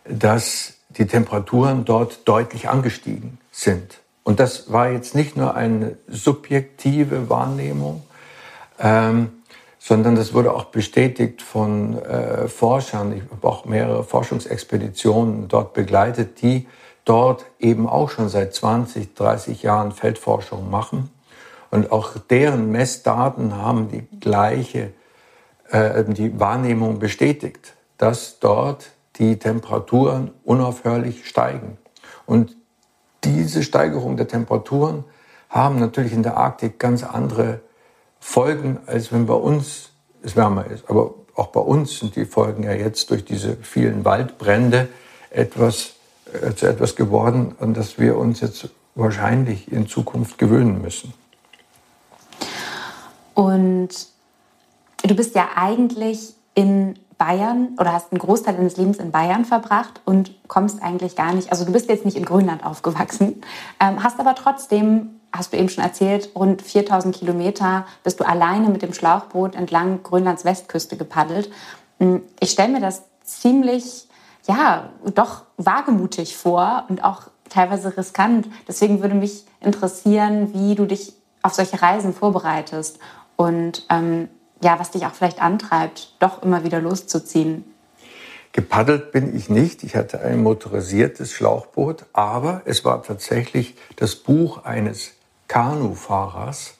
dass 0.04 0.74
die 0.90 1.06
Temperaturen 1.06 1.84
dort 1.84 2.28
deutlich 2.28 2.68
angestiegen 2.68 3.38
sind. 3.52 4.00
Und 4.24 4.40
das 4.40 4.72
war 4.72 4.90
jetzt 4.90 5.14
nicht 5.14 5.36
nur 5.36 5.54
eine 5.54 5.96
subjektive 6.08 7.30
Wahrnehmung, 7.30 8.02
ähm, 8.78 9.32
sondern 9.82 10.14
das 10.14 10.34
wurde 10.34 10.52
auch 10.52 10.66
bestätigt 10.66 11.40
von 11.40 11.98
äh, 12.02 12.48
Forschern. 12.48 13.16
Ich 13.16 13.22
habe 13.30 13.48
auch 13.48 13.64
mehrere 13.64 14.04
Forschungsexpeditionen 14.04 15.48
dort 15.48 15.72
begleitet, 15.72 16.42
die 16.42 16.68
dort 17.06 17.46
eben 17.58 17.88
auch 17.88 18.10
schon 18.10 18.28
seit 18.28 18.54
20, 18.54 19.14
30 19.14 19.62
Jahren 19.62 19.92
Feldforschung 19.92 20.70
machen. 20.70 21.10
Und 21.70 21.92
auch 21.92 22.18
deren 22.18 22.70
Messdaten 22.70 23.56
haben 23.56 23.88
die 23.88 24.06
gleiche 24.20 24.92
äh, 25.70 26.04
die 26.04 26.38
Wahrnehmung 26.38 26.98
bestätigt, 26.98 27.74
dass 27.96 28.38
dort 28.38 28.90
die 29.16 29.38
Temperaturen 29.38 30.30
unaufhörlich 30.44 31.26
steigen. 31.26 31.78
Und 32.26 32.54
diese 33.24 33.62
Steigerung 33.62 34.18
der 34.18 34.28
Temperaturen 34.28 35.04
haben 35.48 35.78
natürlich 35.78 36.12
in 36.12 36.22
der 36.22 36.36
Arktik 36.36 36.78
ganz 36.78 37.02
andere 37.02 37.60
Folgen, 38.20 38.78
als 38.86 39.12
wenn 39.12 39.26
bei 39.26 39.34
uns 39.34 39.90
es 40.22 40.36
wärmer 40.36 40.66
ist. 40.66 40.88
Aber 40.88 41.14
auch 41.34 41.48
bei 41.48 41.60
uns 41.60 41.98
sind 41.98 42.16
die 42.16 42.26
Folgen 42.26 42.62
ja 42.62 42.72
jetzt 42.72 43.10
durch 43.10 43.24
diese 43.24 43.56
vielen 43.56 44.04
Waldbrände 44.04 44.88
etwas, 45.30 45.94
äh, 46.32 46.54
zu 46.54 46.66
etwas 46.66 46.96
geworden, 46.96 47.54
an 47.60 47.74
das 47.74 47.98
wir 47.98 48.16
uns 48.16 48.40
jetzt 48.40 48.68
wahrscheinlich 48.94 49.72
in 49.72 49.88
Zukunft 49.88 50.38
gewöhnen 50.38 50.82
müssen. 50.82 51.14
Und 53.34 53.90
du 55.02 55.14
bist 55.14 55.34
ja 55.34 55.48
eigentlich 55.56 56.34
in 56.54 56.98
Bayern 57.16 57.76
oder 57.78 57.92
hast 57.92 58.12
einen 58.12 58.18
Großteil 58.18 58.56
deines 58.56 58.76
Lebens 58.76 58.98
in 58.98 59.10
Bayern 59.12 59.44
verbracht 59.44 60.00
und 60.04 60.32
kommst 60.48 60.82
eigentlich 60.82 61.16
gar 61.16 61.34
nicht, 61.34 61.50
also 61.52 61.64
du 61.64 61.72
bist 61.72 61.88
jetzt 61.88 62.04
nicht 62.04 62.16
in 62.16 62.24
Grönland 62.24 62.64
aufgewachsen, 62.64 63.42
ähm, 63.78 64.02
hast 64.02 64.18
aber 64.20 64.34
trotzdem, 64.34 65.19
hast 65.32 65.52
du 65.52 65.56
eben 65.56 65.68
schon 65.68 65.84
erzählt, 65.84 66.30
rund 66.34 66.62
4000 66.62 67.14
Kilometer 67.14 67.86
bist 68.02 68.20
du 68.20 68.24
alleine 68.24 68.68
mit 68.68 68.82
dem 68.82 68.92
Schlauchboot 68.92 69.54
entlang 69.54 70.02
Grönlands 70.02 70.44
Westküste 70.44 70.96
gepaddelt. 70.96 71.50
Hm, 71.98 72.22
ich 72.40 72.50
stelle 72.50 72.72
mir 72.72 72.80
das 72.80 73.02
ziemlich, 73.22 74.08
ja, 74.46 74.90
doch 75.14 75.44
wagemutig 75.56 76.36
vor 76.36 76.84
und 76.88 77.04
auch 77.04 77.22
teilweise 77.48 77.96
riskant. 77.96 78.48
Deswegen 78.66 79.02
würde 79.02 79.14
mich 79.14 79.44
interessieren, 79.60 80.52
wie 80.54 80.74
du 80.74 80.86
dich 80.86 81.14
auf 81.42 81.54
solche 81.54 81.80
Reisen 81.80 82.12
vorbereitest 82.12 82.98
und 83.36 83.86
ähm, 83.88 84.28
ja, 84.62 84.78
was 84.78 84.90
dich 84.90 85.06
auch 85.06 85.14
vielleicht 85.14 85.40
antreibt, 85.40 86.14
doch 86.18 86.42
immer 86.42 86.64
wieder 86.64 86.80
loszuziehen? 86.80 87.64
Gepaddelt 88.52 89.12
bin 89.12 89.34
ich 89.34 89.48
nicht. 89.48 89.84
Ich 89.84 89.94
hatte 89.94 90.20
ein 90.20 90.42
motorisiertes 90.42 91.32
Schlauchboot, 91.32 92.06
aber 92.12 92.62
es 92.64 92.84
war 92.84 93.02
tatsächlich 93.02 93.76
das 93.96 94.16
Buch 94.16 94.64
eines 94.64 95.12
Kanufahrers, 95.50 96.74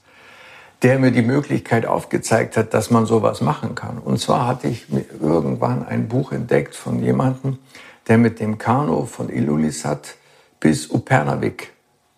der 0.82 1.00
mir 1.00 1.10
die 1.10 1.22
Möglichkeit 1.22 1.86
aufgezeigt 1.86 2.56
hat, 2.56 2.72
dass 2.72 2.88
man 2.90 3.04
sowas 3.04 3.40
machen 3.40 3.74
kann. 3.74 3.98
Und 3.98 4.20
zwar 4.20 4.46
hatte 4.46 4.68
ich 4.68 4.86
irgendwann 5.20 5.84
ein 5.84 6.06
Buch 6.06 6.30
entdeckt 6.30 6.76
von 6.76 7.02
jemandem, 7.02 7.58
der 8.06 8.16
mit 8.16 8.38
dem 8.38 8.58
Kanu 8.58 9.06
von 9.06 9.28
Ilulissat 9.28 10.14
bis 10.60 10.88
Upernavik 10.88 11.72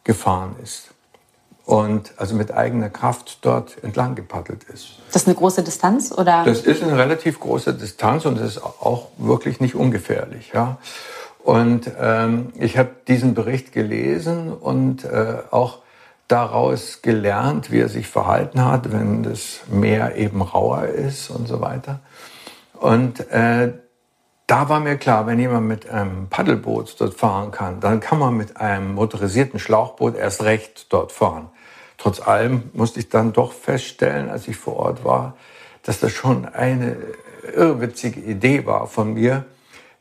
gefahren 0.05 0.55
ist 0.63 0.91
und 1.65 2.13
also 2.19 2.35
mit 2.35 2.53
eigener 2.53 2.91
Kraft 2.91 3.39
dort 3.41 3.83
entlang 3.83 4.15
gepaddelt 4.15 4.65
ist. 4.65 4.99
Das 5.07 5.23
ist 5.23 5.29
eine 5.29 5.37
große 5.37 5.63
Distanz 5.63 6.13
oder? 6.13 6.45
Das 6.45 6.61
ist 6.61 6.83
eine 6.83 6.99
relativ 6.99 7.41
große 7.41 7.73
Distanz 7.73 8.27
und 8.27 8.39
das 8.39 8.57
ist 8.57 8.63
auch 8.63 9.09
wirklich 9.17 9.59
nicht 9.61 9.75
ungefährlich. 9.75 10.51
Ja. 10.53 10.77
Und 11.43 11.91
ähm, 11.99 12.53
ich 12.59 12.77
habe 12.77 12.91
diesen 13.09 13.33
Bericht 13.33 13.73
gelesen 13.73 14.53
und 14.53 15.05
äh, 15.05 15.39
auch 15.51 15.82
daraus 16.33 17.03
gelernt, 17.03 17.71
wie 17.71 17.81
er 17.81 17.91
sich 17.91 18.09
verhalten 18.09 18.65
hat, 18.65 18.91
wenn 18.91 19.23
das 19.23 19.61
Meer 19.71 20.17
eben 20.17 20.41
rauer 20.41 20.85
ist 20.87 21.29
und 21.29 21.47
so 21.47 21.61
weiter. 21.61 22.01
Und 22.73 23.31
äh, 23.31 23.75
da 24.47 24.69
war 24.71 24.81
mir 24.81 24.97
klar, 24.97 25.27
wenn 25.27 25.39
jemand 25.39 25.69
mit 25.69 25.89
einem 25.89 26.29
Paddelboot 26.29 26.97
dort 26.99 27.15
fahren 27.15 27.51
kann, 27.51 27.81
dann 27.81 28.01
kann 28.01 28.19
man 28.19 28.35
mit 28.35 28.57
einem 28.57 28.95
motorisierten 28.95 29.61
Schlauchboot 29.61 30.17
erst 30.17 30.43
recht 30.43 30.91
dort 30.91 31.13
fahren. 31.13 31.51
Trotz 31.99 32.27
allem 32.27 32.71
musste 32.73 33.01
ich 33.01 33.11
dann 33.11 33.35
doch 33.35 33.53
feststellen, 33.53 34.31
als 34.31 34.49
ich 34.49 34.57
vor 34.57 34.77
Ort 34.77 35.05
war, 35.05 35.37
dass 35.83 36.01
das 36.01 36.13
schon 36.13 36.47
eine 36.47 36.97
irrwitzige 37.55 38.21
Idee 38.21 38.65
war 38.65 38.87
von 38.87 39.15
mir. 39.15 39.45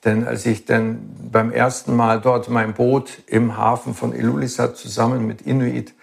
Denn 0.06 0.26
als 0.26 0.46
ich 0.46 0.66
dann 0.66 1.14
beim 1.30 1.52
ersten 1.52 1.96
Mal 1.96 2.22
dort 2.22 2.50
mein 2.50 2.74
Boot 2.74 3.20
im 3.28 3.58
Hafen 3.58 3.94
von 3.94 4.16
Ilulissat 4.16 4.78
zusammen 4.78 5.28
mit 5.28 5.42
Inuit, 5.42 5.94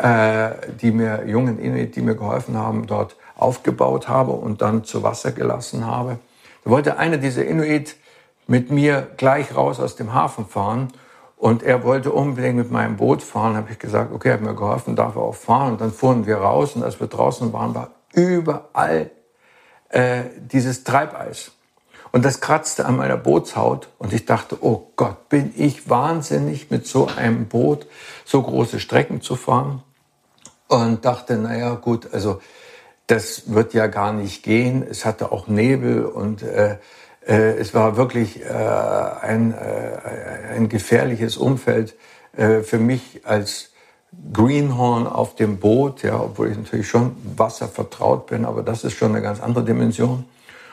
die 0.00 0.90
mir, 0.90 1.24
jungen 1.26 1.58
Inuit, 1.58 1.94
die 1.94 2.00
mir 2.00 2.14
geholfen 2.14 2.56
haben, 2.56 2.86
dort 2.86 3.16
aufgebaut 3.36 4.08
habe 4.08 4.32
und 4.32 4.62
dann 4.62 4.84
zu 4.84 5.02
Wasser 5.02 5.32
gelassen 5.32 5.86
habe, 5.86 6.18
da 6.64 6.70
wollte 6.70 6.96
einer 6.96 7.18
dieser 7.18 7.44
Inuit 7.44 7.96
mit 8.46 8.70
mir 8.70 9.08
gleich 9.16 9.54
raus 9.54 9.80
aus 9.80 9.96
dem 9.96 10.14
Hafen 10.14 10.46
fahren 10.46 10.88
und 11.42 11.64
er 11.64 11.82
wollte 11.82 12.12
unbedingt 12.12 12.56
mit 12.56 12.70
meinem 12.70 12.96
Boot 12.96 13.20
fahren. 13.20 13.56
habe 13.56 13.72
ich 13.72 13.78
gesagt, 13.80 14.12
okay, 14.12 14.28
er 14.28 14.34
hat 14.34 14.42
mir 14.42 14.54
geholfen, 14.54 14.94
darf 14.94 15.16
er 15.16 15.22
auch 15.22 15.34
fahren. 15.34 15.72
Und 15.72 15.80
dann 15.80 15.90
fuhren 15.90 16.24
wir 16.24 16.36
raus 16.36 16.76
und 16.76 16.84
als 16.84 17.00
wir 17.00 17.08
draußen 17.08 17.52
waren, 17.52 17.74
war 17.74 17.90
überall 18.12 19.10
äh, 19.88 20.22
dieses 20.38 20.84
Treibeis. 20.84 21.50
Und 22.12 22.26
das 22.26 22.40
kratzte 22.40 22.84
an 22.84 22.96
meiner 22.98 23.16
Bootshaut 23.16 23.88
und 23.98 24.12
ich 24.12 24.26
dachte, 24.26 24.58
oh 24.60 24.92
Gott, 24.96 25.30
bin 25.30 25.52
ich 25.56 25.88
wahnsinnig, 25.88 26.70
mit 26.70 26.86
so 26.86 27.06
einem 27.06 27.46
Boot 27.46 27.86
so 28.26 28.42
große 28.42 28.80
Strecken 28.80 29.22
zu 29.22 29.34
fahren. 29.34 29.82
Und 30.68 31.04
dachte, 31.06 31.36
naja, 31.38 31.74
gut, 31.74 32.12
also 32.12 32.40
das 33.06 33.52
wird 33.52 33.72
ja 33.74 33.86
gar 33.86 34.12
nicht 34.12 34.42
gehen. 34.42 34.86
Es 34.88 35.04
hatte 35.04 35.32
auch 35.32 35.48
Nebel 35.48 36.04
und 36.04 36.42
äh, 36.42 36.76
äh, 37.26 37.56
es 37.58 37.74
war 37.74 37.96
wirklich 37.96 38.42
äh, 38.42 38.46
ein, 38.46 39.52
äh, 39.52 40.54
ein 40.54 40.68
gefährliches 40.68 41.38
Umfeld 41.38 41.94
äh, 42.36 42.60
für 42.60 42.78
mich 42.78 43.22
als 43.24 43.70
Greenhorn 44.32 45.06
auf 45.06 45.34
dem 45.34 45.58
Boot, 45.58 46.02
ja, 46.02 46.20
obwohl 46.20 46.50
ich 46.50 46.58
natürlich 46.58 46.88
schon 46.88 47.16
Wasser 47.36 47.68
vertraut 47.68 48.26
bin, 48.26 48.44
aber 48.44 48.62
das 48.62 48.84
ist 48.84 48.94
schon 48.94 49.12
eine 49.12 49.22
ganz 49.22 49.40
andere 49.40 49.64
Dimension. 49.64 50.26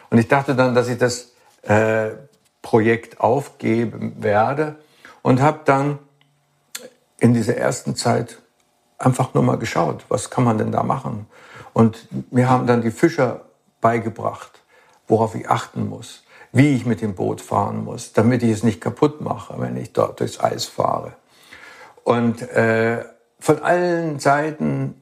Und 0.10 0.18
ich 0.18 0.28
dachte 0.28 0.56
dann, 0.56 0.76
dass 0.76 0.88
ich 0.88 0.98
das 0.98 1.34
äh, 1.64 2.12
Projekt 2.62 3.20
aufgeben 3.20 4.16
werde 4.20 4.76
und 5.22 5.42
habe 5.42 5.62
dann 5.66 6.00
in 7.20 7.34
dieser 7.34 7.58
ersten 7.58 7.96
Zeit 7.96 8.40
einfach 8.98 9.34
nur 9.34 9.44
mal 9.44 9.58
geschaut, 9.58 10.06
was 10.10 10.30
kann 10.30 10.44
man 10.44 10.58
denn 10.58 10.72
da 10.72 10.84
machen? 10.84 11.28
Und 11.74 12.08
mir 12.32 12.50
haben 12.50 12.68
dann 12.68 12.82
die 12.82 12.92
Fischer 12.92 13.46
beigebracht, 13.82 14.62
worauf 15.08 15.36
ich 15.36 15.50
achten 15.50 15.88
muss, 15.88 16.24
wie 16.52 16.76
ich 16.76 16.86
mit 16.86 17.02
dem 17.02 17.16
Boot 17.16 17.42
fahren 17.42 17.84
muss, 17.84 18.14
damit 18.14 18.44
ich 18.44 18.52
es 18.52 18.64
nicht 18.64 18.82
kaputt 18.82 19.22
mache, 19.22 19.56
wenn 19.60 19.78
ich 19.78 19.94
dort 19.94 20.20
durchs 20.20 20.40
Eis 20.40 20.66
fahre. 20.66 21.14
Und 22.04 22.42
äh, 22.42 23.06
von 23.40 23.60
allen 23.60 24.20
Seiten 24.20 24.96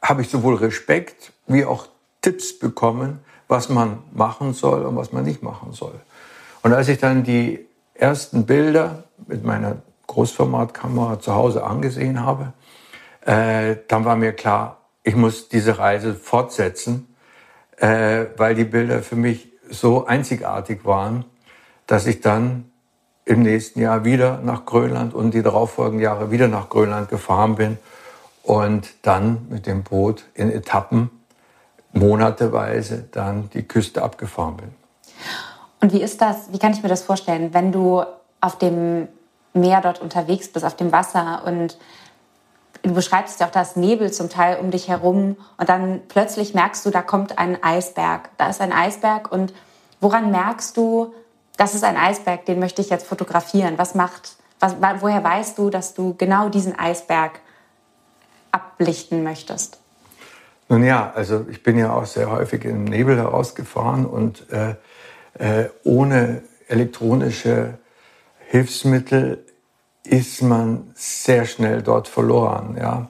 habe 0.00 0.22
ich 0.22 0.30
sowohl 0.30 0.56
Respekt 0.56 1.32
wie 1.46 1.64
auch 1.64 1.88
Tipps 2.22 2.58
bekommen, 2.58 3.20
was 3.48 3.68
man 3.68 3.98
machen 4.12 4.52
soll 4.52 4.84
und 4.84 4.96
was 4.96 5.12
man 5.12 5.24
nicht 5.24 5.42
machen 5.42 5.72
soll. 5.72 5.94
Und 6.62 6.72
als 6.72 6.88
ich 6.88 6.98
dann 6.98 7.24
die 7.24 7.66
ersten 7.94 8.46
Bilder 8.46 9.04
mit 9.26 9.44
meiner 9.44 9.76
Großformatkamera 10.06 11.20
zu 11.20 11.34
Hause 11.34 11.64
angesehen 11.64 12.24
habe, 12.24 12.52
äh, 13.24 13.76
dann 13.88 14.04
war 14.04 14.16
mir 14.16 14.32
klar, 14.32 14.78
ich 15.02 15.16
muss 15.16 15.48
diese 15.48 15.78
Reise 15.78 16.14
fortsetzen, 16.14 17.14
äh, 17.78 18.26
weil 18.36 18.54
die 18.54 18.64
Bilder 18.64 19.02
für 19.02 19.16
mich 19.16 19.52
so 19.70 20.06
einzigartig 20.06 20.84
waren, 20.84 21.24
dass 21.86 22.06
ich 22.06 22.20
dann 22.20 22.70
im 23.24 23.42
nächsten 23.42 23.80
Jahr 23.80 24.04
wieder 24.04 24.40
nach 24.42 24.64
Grönland 24.64 25.14
und 25.14 25.34
die 25.34 25.42
darauffolgenden 25.42 26.02
Jahre 26.02 26.30
wieder 26.30 26.48
nach 26.48 26.70
Grönland 26.70 27.10
gefahren 27.10 27.56
bin 27.56 27.78
und 28.42 28.94
dann 29.02 29.46
mit 29.50 29.66
dem 29.66 29.82
Boot 29.82 30.24
in 30.34 30.50
Etappen 30.50 31.10
monateweise 31.98 33.04
dann 33.10 33.50
die 33.50 33.62
Küste 33.62 34.02
abgefahren 34.02 34.56
bin. 34.56 34.74
Und 35.80 35.92
wie 35.92 36.02
ist 36.02 36.20
das, 36.20 36.52
wie 36.52 36.58
kann 36.58 36.72
ich 36.72 36.82
mir 36.82 36.88
das 36.88 37.02
vorstellen, 37.02 37.54
wenn 37.54 37.72
du 37.72 38.02
auf 38.40 38.58
dem 38.58 39.08
Meer 39.54 39.80
dort 39.80 40.00
unterwegs 40.00 40.48
bist, 40.48 40.64
auf 40.64 40.76
dem 40.76 40.92
Wasser 40.92 41.42
und 41.46 41.78
du 42.82 42.92
beschreibst 42.92 43.40
ja 43.40 43.46
auch 43.46 43.50
das 43.50 43.76
Nebel 43.76 44.12
zum 44.12 44.28
Teil 44.28 44.58
um 44.58 44.70
dich 44.70 44.88
herum 44.88 45.36
und 45.56 45.68
dann 45.68 46.02
plötzlich 46.08 46.54
merkst 46.54 46.84
du, 46.86 46.90
da 46.90 47.02
kommt 47.02 47.38
ein 47.38 47.62
Eisberg. 47.62 48.30
Da 48.38 48.48
ist 48.48 48.60
ein 48.60 48.72
Eisberg 48.72 49.30
und 49.32 49.52
woran 50.00 50.30
merkst 50.30 50.76
du, 50.76 51.12
das 51.56 51.74
ist 51.74 51.84
ein 51.84 51.96
Eisberg, 51.96 52.44
den 52.46 52.60
möchte 52.60 52.82
ich 52.82 52.90
jetzt 52.90 53.06
fotografieren? 53.06 53.78
Was 53.78 53.94
macht, 53.94 54.36
was, 54.60 54.76
woher 55.00 55.24
weißt 55.24 55.58
du, 55.58 55.70
dass 55.70 55.94
du 55.94 56.14
genau 56.16 56.48
diesen 56.48 56.78
Eisberg 56.78 57.40
ablichten 58.52 59.24
möchtest? 59.24 59.78
Nun 60.68 60.84
ja, 60.84 61.12
also 61.14 61.46
ich 61.50 61.62
bin 61.62 61.78
ja 61.78 61.92
auch 61.92 62.04
sehr 62.04 62.30
häufig 62.30 62.64
im 62.64 62.84
Nebel 62.84 63.16
herausgefahren 63.16 64.04
und 64.04 64.46
äh, 64.50 64.74
äh, 65.38 65.70
ohne 65.82 66.42
elektronische 66.68 67.78
Hilfsmittel 68.48 69.44
ist 70.04 70.42
man 70.42 70.90
sehr 70.94 71.46
schnell 71.46 71.82
dort 71.82 72.08
verloren. 72.08 72.76
Ja. 72.78 73.08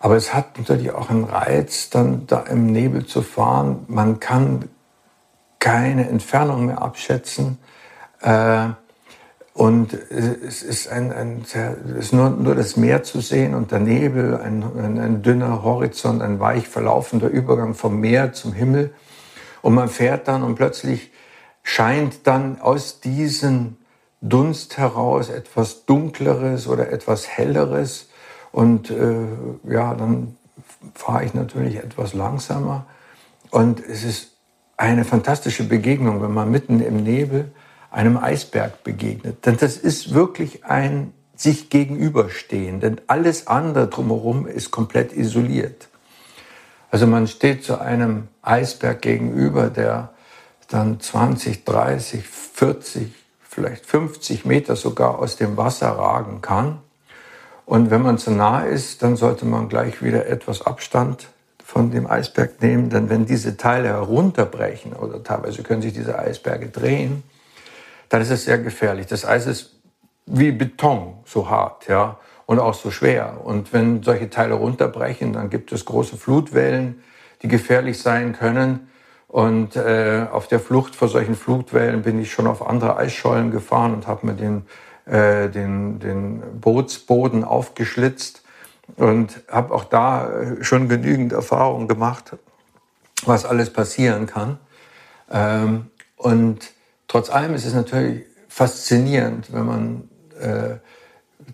Aber 0.00 0.16
es 0.16 0.32
hat 0.32 0.58
natürlich 0.58 0.92
auch 0.92 1.10
einen 1.10 1.24
Reiz, 1.24 1.90
dann 1.90 2.26
da 2.26 2.40
im 2.40 2.66
Nebel 2.66 3.04
zu 3.04 3.22
fahren. 3.22 3.84
Man 3.88 4.20
kann 4.20 4.68
keine 5.58 6.08
Entfernung 6.08 6.66
mehr 6.66 6.80
abschätzen. 6.80 7.58
Äh, 8.20 8.68
und 9.58 9.92
es 9.92 10.62
ist, 10.62 10.86
ein, 10.88 11.10
ein 11.12 11.42
es 11.42 11.96
ist 11.96 12.12
nur, 12.12 12.30
nur 12.30 12.54
das 12.54 12.76
Meer 12.76 13.02
zu 13.02 13.20
sehen 13.20 13.56
und 13.56 13.72
der 13.72 13.80
Nebel, 13.80 14.36
ein, 14.36 14.62
ein, 14.62 15.00
ein 15.00 15.22
dünner 15.22 15.64
Horizont, 15.64 16.22
ein 16.22 16.38
weich 16.38 16.68
verlaufender 16.68 17.26
Übergang 17.26 17.74
vom 17.74 17.98
Meer 17.98 18.32
zum 18.32 18.52
Himmel. 18.52 18.94
Und 19.60 19.74
man 19.74 19.88
fährt 19.88 20.28
dann 20.28 20.44
und 20.44 20.54
plötzlich 20.54 21.10
scheint 21.64 22.28
dann 22.28 22.60
aus 22.60 23.00
diesem 23.00 23.78
Dunst 24.20 24.78
heraus 24.78 25.28
etwas 25.28 25.86
Dunkleres 25.86 26.68
oder 26.68 26.92
etwas 26.92 27.26
Helleres. 27.26 28.10
Und 28.52 28.90
äh, 28.90 29.26
ja, 29.68 29.92
dann 29.94 30.36
fahre 30.94 31.24
ich 31.24 31.34
natürlich 31.34 31.78
etwas 31.78 32.14
langsamer. 32.14 32.86
Und 33.50 33.80
es 33.84 34.04
ist 34.04 34.36
eine 34.76 35.04
fantastische 35.04 35.64
Begegnung, 35.64 36.22
wenn 36.22 36.32
man 36.32 36.48
mitten 36.48 36.80
im 36.80 37.02
Nebel 37.02 37.50
einem 37.90 38.16
Eisberg 38.16 38.84
begegnet. 38.84 39.46
Denn 39.46 39.56
das 39.56 39.76
ist 39.76 40.14
wirklich 40.14 40.64
ein 40.64 41.12
sich 41.36 41.70
gegenüberstehen, 41.70 42.80
denn 42.80 43.00
alles 43.06 43.46
andere 43.46 43.86
drumherum 43.86 44.46
ist 44.46 44.72
komplett 44.72 45.12
isoliert. 45.12 45.88
Also 46.90 47.06
man 47.06 47.28
steht 47.28 47.64
zu 47.64 47.80
einem 47.80 48.28
Eisberg 48.42 49.02
gegenüber, 49.02 49.70
der 49.70 50.10
dann 50.68 51.00
20, 51.00 51.64
30, 51.64 52.26
40, 52.26 53.12
vielleicht 53.40 53.86
50 53.86 54.44
Meter 54.44 54.74
sogar 54.74 55.18
aus 55.18 55.36
dem 55.36 55.56
Wasser 55.56 55.90
ragen 55.90 56.40
kann. 56.40 56.78
Und 57.66 57.90
wenn 57.90 58.02
man 58.02 58.18
zu 58.18 58.30
nah 58.30 58.64
ist, 58.64 59.02
dann 59.02 59.16
sollte 59.16 59.44
man 59.44 59.68
gleich 59.68 60.02
wieder 60.02 60.26
etwas 60.26 60.66
Abstand 60.66 61.28
von 61.62 61.90
dem 61.90 62.10
Eisberg 62.10 62.62
nehmen, 62.62 62.88
denn 62.88 63.10
wenn 63.10 63.26
diese 63.26 63.58
Teile 63.58 63.88
herunterbrechen 63.88 64.94
oder 64.94 65.22
teilweise 65.22 65.62
können 65.62 65.82
sich 65.82 65.92
diese 65.92 66.18
Eisberge 66.18 66.68
drehen, 66.68 67.22
dann 68.08 68.22
ist 68.22 68.30
es 68.30 68.44
sehr 68.44 68.58
gefährlich. 68.58 69.06
Das 69.06 69.24
Eis 69.24 69.46
ist 69.46 69.74
wie 70.26 70.52
Beton, 70.52 71.14
so 71.24 71.48
hart, 71.48 71.88
ja, 71.88 72.18
und 72.46 72.58
auch 72.58 72.74
so 72.74 72.90
schwer. 72.90 73.40
Und 73.44 73.72
wenn 73.72 74.02
solche 74.02 74.30
Teile 74.30 74.54
runterbrechen, 74.54 75.32
dann 75.32 75.50
gibt 75.50 75.72
es 75.72 75.84
große 75.84 76.16
Flutwellen, 76.16 77.02
die 77.42 77.48
gefährlich 77.48 77.98
sein 77.98 78.32
können. 78.32 78.88
Und 79.28 79.76
äh, 79.76 80.26
auf 80.32 80.48
der 80.48 80.58
Flucht 80.58 80.96
vor 80.96 81.08
solchen 81.08 81.34
Flutwellen 81.34 82.02
bin 82.02 82.18
ich 82.20 82.32
schon 82.32 82.46
auf 82.46 82.66
andere 82.66 82.96
Eisschollen 82.96 83.50
gefahren 83.50 83.92
und 83.92 84.06
habe 84.06 84.26
mir 84.26 84.34
den, 84.34 84.62
äh, 85.04 85.50
den, 85.50 85.98
den 85.98 86.60
Bootsboden 86.60 87.44
aufgeschlitzt 87.44 88.42
und 88.96 89.42
habe 89.50 89.74
auch 89.74 89.84
da 89.84 90.30
äh, 90.30 90.64
schon 90.64 90.88
genügend 90.88 91.34
Erfahrung 91.34 91.88
gemacht, 91.88 92.36
was 93.26 93.44
alles 93.44 93.70
passieren 93.70 94.26
kann. 94.26 94.58
Ähm, 95.30 95.90
und 96.16 96.72
trotz 97.08 97.30
allem 97.30 97.54
ist 97.54 97.64
es 97.64 97.74
natürlich 97.74 98.24
faszinierend, 98.48 99.52
wenn 99.52 99.66
man 99.66 100.08
äh, 100.40 100.76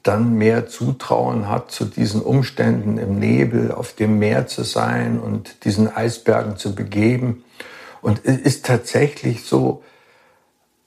dann 0.02 0.34
mehr 0.34 0.66
Zutrauen 0.66 1.48
hat, 1.48 1.70
zu 1.70 1.84
diesen 1.84 2.20
Umständen 2.20 2.98
im 2.98 3.18
Nebel 3.18 3.72
auf 3.72 3.94
dem 3.94 4.18
Meer 4.18 4.46
zu 4.46 4.62
sein 4.64 5.20
und 5.20 5.64
diesen 5.64 5.94
Eisbergen 5.94 6.56
zu 6.56 6.74
begeben. 6.74 7.44
Und 8.02 8.20
es 8.24 8.38
ist 8.38 8.66
tatsächlich 8.66 9.44
so 9.44 9.82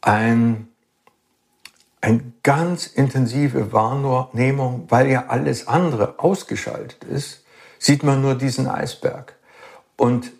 ein, 0.01 0.67
eine 2.01 2.21
ganz 2.43 2.87
intensive 2.87 3.71
Wahrnehmung, 3.71 4.85
weil 4.89 5.09
ja 5.09 5.27
alles 5.27 5.67
andere 5.67 6.19
ausgeschaltet 6.19 7.03
ist, 7.03 7.43
sieht 7.79 8.03
man 8.03 8.21
nur 8.21 8.35
diesen 8.35 8.67
Eisberg. 8.67 9.35
Und 9.95 10.31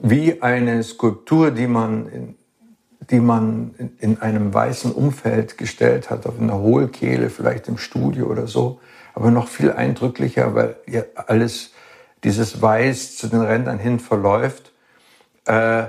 wie 0.00 0.42
eine 0.42 0.82
Skulptur, 0.82 1.50
die 1.50 1.66
man 1.66 2.08
in 2.08 2.36
die 3.10 3.20
man 3.20 3.74
in 3.98 4.20
einem 4.20 4.52
weißen 4.52 4.92
Umfeld 4.92 5.58
gestellt 5.58 6.10
hat, 6.10 6.26
auf 6.26 6.38
einer 6.38 6.58
Hohlkehle, 6.58 7.30
vielleicht 7.30 7.68
im 7.68 7.78
Studio 7.78 8.26
oder 8.26 8.46
so, 8.46 8.80
aber 9.14 9.30
noch 9.30 9.48
viel 9.48 9.72
eindrücklicher, 9.72 10.54
weil 10.54 10.76
ja 10.86 11.02
alles 11.14 11.72
dieses 12.22 12.62
Weiß 12.62 13.16
zu 13.16 13.28
den 13.28 13.40
Rändern 13.40 13.78
hin 13.78 14.00
verläuft, 14.00 14.72
äh, 15.44 15.84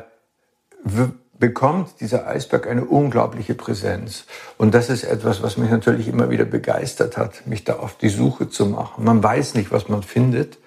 bekommt 1.38 2.00
dieser 2.00 2.28
Eisberg 2.28 2.68
eine 2.68 2.86
unglaubliche 2.86 3.56
Präsenz. 3.56 4.26
Und 4.58 4.74
das 4.74 4.90
ist 4.90 5.04
etwas, 5.04 5.44
was 5.44 5.58
mich 5.58 5.70
natürlich 5.70 6.08
immer 6.08 6.30
wieder 6.30 6.46
begeistert 6.46 7.18
hat, 7.18 7.46
mich 7.48 7.64
da 7.64 7.78
auf 7.78 7.98
die 7.98 8.10
Suche 8.10 8.50
zu 8.50 8.68
machen. 8.68 9.04
Man 9.04 9.22
weiß 9.22 9.56
nicht, 9.56 9.72
was 9.72 9.90
man 9.90 10.04
findet. 10.04 10.58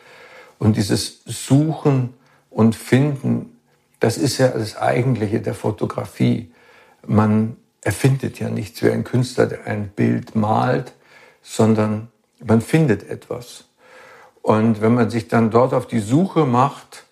Und 0.58 0.76
dieses 0.76 1.22
Suchen 1.24 2.14
und 2.50 2.74
Finden 2.74 3.57
das 4.00 4.16
ist 4.16 4.38
ja 4.38 4.48
das 4.48 4.76
Eigentliche 4.76 5.40
der 5.40 5.54
Fotografie. 5.54 6.52
Man 7.06 7.56
erfindet 7.82 8.38
ja 8.38 8.48
nichts 8.48 8.82
wie 8.82 8.90
ein 8.90 9.04
Künstler, 9.04 9.46
der 9.46 9.66
ein 9.66 9.88
Bild 9.88 10.34
malt, 10.34 10.92
sondern 11.42 12.08
man 12.44 12.60
findet 12.60 13.08
etwas. 13.08 13.64
Und 14.42 14.80
wenn 14.80 14.94
man 14.94 15.10
sich 15.10 15.28
dann 15.28 15.50
dort 15.50 15.74
auf 15.74 15.86
die 15.86 16.00
Suche 16.00 16.46
macht, 16.46 17.04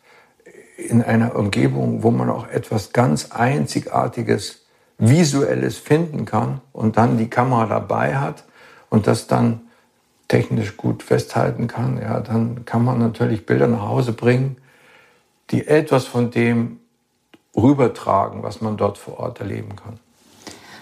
in 0.77 1.03
einer 1.03 1.37
Umgebung, 1.37 2.03
wo 2.03 2.11
man 2.11 2.31
auch 2.31 2.49
etwas 2.49 2.93
ganz 2.93 3.31
Einzigartiges, 3.31 4.63
Visuelles 4.99 5.77
finden 5.77 6.25
kann 6.25 6.63
und 6.73 6.97
dann 6.97 7.19
die 7.19 7.29
Kamera 7.29 7.67
dabei 7.67 8.17
hat 8.17 8.45
und 8.89 9.07
das 9.07 9.27
dann 9.27 9.61
technisch 10.29 10.77
gut 10.77 11.03
festhalten 11.03 11.67
kann, 11.67 12.01
ja, 12.01 12.21
dann 12.21 12.65
kann 12.65 12.85
man 12.85 12.99
natürlich 12.99 13.45
Bilder 13.45 13.69
nach 13.69 13.83
Hause 13.83 14.13
bringen, 14.13 14.57
die 15.51 15.67
etwas 15.67 16.05
von 16.05 16.31
dem 16.31 16.81
rübertragen, 17.57 18.43
was 18.43 18.61
man 18.61 18.77
dort 18.77 18.99
vor 18.99 19.19
Ort 19.19 19.41
erleben 19.41 19.77
kann. 19.77 19.99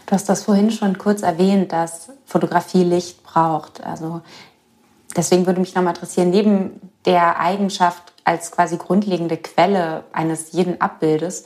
Du 0.07 0.13
hast 0.13 0.29
das 0.29 0.43
vorhin 0.43 0.71
schon 0.71 0.99
kurz 0.99 1.23
erwähnt, 1.23 1.73
dass 1.73 2.11
Fotografie 2.27 2.85
Licht 2.85 3.23
braucht. 3.23 3.83
Also 3.83 4.23
deswegen 5.17 5.47
würde 5.47 5.61
mich 5.61 5.75
nochmal 5.75 5.95
interessieren, 5.95 6.31
neben 6.31 6.81
der 7.05 7.39
Eigenschaft 7.39 8.13
als 8.25 8.51
quasi 8.51 8.77
grundlegende 8.77 9.37
Quelle 9.37 10.05
eines 10.13 10.53
jeden 10.53 10.81
Abbildes, 10.81 11.45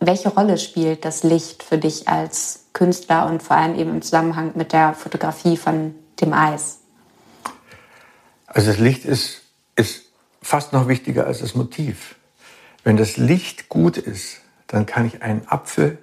welche 0.00 0.28
Rolle 0.28 0.58
spielt 0.58 1.04
das 1.04 1.24
Licht 1.24 1.62
für 1.62 1.78
dich 1.78 2.08
als 2.08 2.66
Künstler 2.72 3.26
und 3.26 3.42
vor 3.42 3.56
allem 3.56 3.76
eben 3.76 3.90
im 3.90 4.02
Zusammenhang 4.02 4.52
mit 4.54 4.72
der 4.72 4.94
Fotografie 4.94 5.56
von 5.56 5.94
dem 6.20 6.32
Eis? 6.32 6.78
Also 8.46 8.68
das 8.68 8.78
Licht 8.78 9.04
ist, 9.04 9.42
ist 9.74 10.04
fast 10.40 10.72
noch 10.72 10.88
wichtiger 10.88 11.26
als 11.26 11.40
das 11.40 11.54
Motiv. 11.54 12.14
Wenn 12.88 12.96
das 12.96 13.18
Licht 13.18 13.68
gut 13.68 13.98
ist, 13.98 14.40
dann 14.66 14.86
kann 14.86 15.04
ich 15.04 15.20
einen 15.20 15.46
Apfel, 15.46 15.98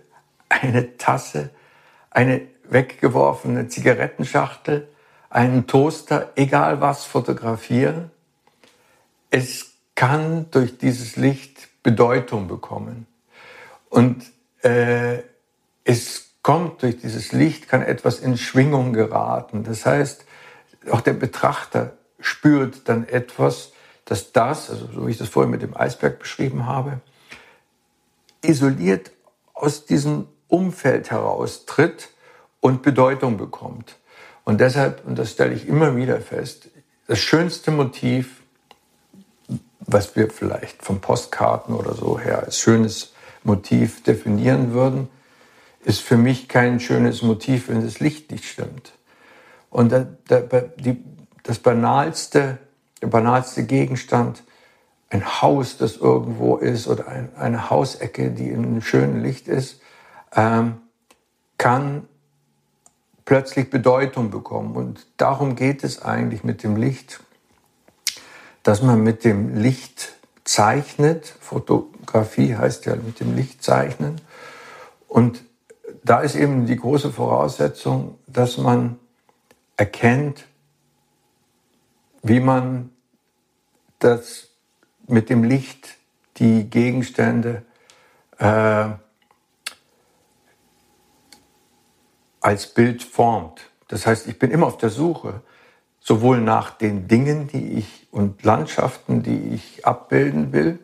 eine 0.49 0.97
Tasse, 0.97 1.49
eine 2.11 2.41
weggeworfene 2.69 3.69
Zigarettenschachtel, 3.69 4.87
einen 5.31 5.65
Toaster, 5.65 6.33
egal 6.35 6.81
was 6.81 7.03
fotografieren. 7.05 8.11
Es 9.31 9.71
kann 9.95 10.51
durch 10.51 10.77
dieses 10.77 11.15
Licht 11.15 11.69
Bedeutung 11.81 12.47
bekommen. 12.47 13.07
Und 13.89 14.23
äh, 14.61 15.23
es 15.85 16.35
kommt 16.43 16.83
durch 16.83 16.99
dieses 16.99 17.31
Licht, 17.31 17.67
kann 17.67 17.81
etwas 17.81 18.19
in 18.19 18.37
Schwingung 18.37 18.93
geraten. 18.93 19.63
Das 19.63 19.87
heißt, 19.87 20.23
auch 20.91 21.01
der 21.01 21.13
Betrachter 21.13 21.97
spürt 22.19 22.87
dann 22.87 23.07
etwas, 23.07 23.71
dass 24.05 24.31
das, 24.31 24.69
also 24.69 24.87
so 24.93 25.07
wie 25.07 25.11
ich 25.11 25.17
das 25.17 25.29
vorhin 25.29 25.51
mit 25.51 25.61
dem 25.61 25.75
Eisberg 25.75 26.19
beschrieben 26.19 26.65
habe, 26.65 27.01
isoliert 28.41 29.11
aus 29.53 29.85
diesem 29.85 30.27
Umfeld 30.47 31.11
heraustritt 31.11 32.09
und 32.59 32.83
Bedeutung 32.83 33.37
bekommt. 33.37 33.97
Und 34.43 34.61
deshalb, 34.61 35.05
und 35.05 35.17
das 35.17 35.31
stelle 35.31 35.53
ich 35.53 35.67
immer 35.67 35.95
wieder 35.95 36.21
fest, 36.21 36.69
das 37.07 37.19
schönste 37.19 37.71
Motiv, 37.71 38.41
was 39.79 40.15
wir 40.15 40.29
vielleicht 40.29 40.83
von 40.83 41.01
Postkarten 41.01 41.75
oder 41.75 41.93
so 41.93 42.19
her 42.19 42.43
als 42.43 42.59
schönes 42.59 43.13
Motiv 43.43 44.03
definieren 44.03 44.73
würden, 44.73 45.07
ist 45.83 46.01
für 46.01 46.17
mich 46.17 46.47
kein 46.47 46.79
schönes 46.79 47.21
Motiv, 47.21 47.69
wenn 47.69 47.83
das 47.83 47.99
Licht 47.99 48.31
nicht 48.31 48.45
stimmt. 48.45 48.93
Und 49.69 49.93
das 51.43 51.59
banalste, 51.59 52.57
der 53.05 53.11
banalste 53.11 53.63
Gegenstand, 53.65 54.43
ein 55.11 55.39
Haus, 55.39 55.77
das 55.77 55.97
irgendwo 55.97 56.57
ist 56.57 56.87
oder 56.87 57.07
ein, 57.07 57.29
eine 57.35 57.69
Hausecke, 57.69 58.31
die 58.31 58.49
in 58.49 58.65
einem 58.65 58.81
schönen 58.81 59.21
Licht 59.21 59.47
ist, 59.47 59.79
ähm, 60.35 60.77
kann 61.59 62.07
plötzlich 63.23 63.69
Bedeutung 63.69 64.31
bekommen. 64.31 64.75
Und 64.75 65.05
darum 65.17 65.55
geht 65.55 65.83
es 65.83 66.01
eigentlich 66.01 66.43
mit 66.43 66.63
dem 66.63 66.77
Licht, 66.77 67.19
dass 68.63 68.81
man 68.81 69.03
mit 69.03 69.23
dem 69.23 69.55
Licht 69.55 70.13
zeichnet. 70.43 71.27
Fotografie 71.39 72.55
heißt 72.55 72.87
ja 72.87 72.95
mit 72.95 73.19
dem 73.19 73.35
Licht 73.35 73.63
zeichnen. 73.63 74.19
Und 75.07 75.43
da 76.03 76.21
ist 76.21 76.33
eben 76.33 76.65
die 76.65 76.75
große 76.75 77.11
Voraussetzung, 77.11 78.17
dass 78.25 78.57
man 78.57 78.97
erkennt, 79.77 80.45
wie 82.23 82.39
man 82.39 82.89
das 83.99 84.49
mit 85.07 85.29
dem 85.29 85.43
Licht 85.43 85.97
die 86.37 86.69
Gegenstände 86.69 87.63
äh, 88.37 88.89
als 92.41 92.67
Bild 92.67 93.03
formt. 93.03 93.61
Das 93.87 94.05
heißt, 94.05 94.27
ich 94.27 94.37
bin 94.37 94.51
immer 94.51 94.67
auf 94.67 94.77
der 94.77 94.89
Suche, 94.89 95.41
sowohl 95.99 96.41
nach 96.41 96.71
den 96.71 97.07
Dingen, 97.07 97.47
die 97.47 97.73
ich 97.73 98.07
und 98.11 98.43
Landschaften, 98.43 99.23
die 99.23 99.55
ich 99.55 99.85
abbilden 99.85 100.53
will, 100.53 100.79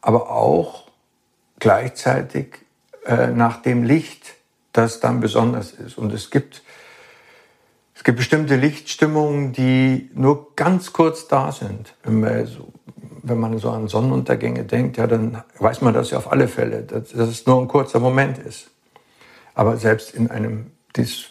aber 0.00 0.30
auch 0.30 0.88
gleichzeitig 1.58 2.58
äh, 3.04 3.28
nach 3.28 3.62
dem 3.62 3.84
Licht, 3.84 4.34
das 4.72 5.00
dann 5.00 5.20
besonders 5.20 5.72
ist. 5.72 5.98
Und 5.98 6.12
es 6.12 6.30
gibt 6.30 6.62
es 8.04 8.06
gibt 8.06 8.18
bestimmte 8.18 8.56
Lichtstimmungen, 8.56 9.54
die 9.54 10.10
nur 10.12 10.54
ganz 10.56 10.92
kurz 10.92 11.26
da 11.26 11.50
sind. 11.52 11.94
Wenn 12.02 12.20
man 12.20 12.44
so, 12.44 12.70
wenn 13.22 13.40
man 13.40 13.56
so 13.56 13.70
an 13.70 13.88
Sonnenuntergänge 13.88 14.64
denkt, 14.64 14.98
ja, 14.98 15.06
dann 15.06 15.42
weiß 15.58 15.80
man 15.80 15.94
das 15.94 16.10
ja 16.10 16.18
auf 16.18 16.30
alle 16.30 16.46
Fälle, 16.46 16.82
dass, 16.82 17.12
dass 17.12 17.30
es 17.30 17.46
nur 17.46 17.58
ein 17.62 17.66
kurzer 17.66 18.00
Moment 18.00 18.36
ist. 18.36 18.70
Aber 19.54 19.78
selbst 19.78 20.14
in 20.14 20.30
einem 20.30 20.72
dies 20.94 21.30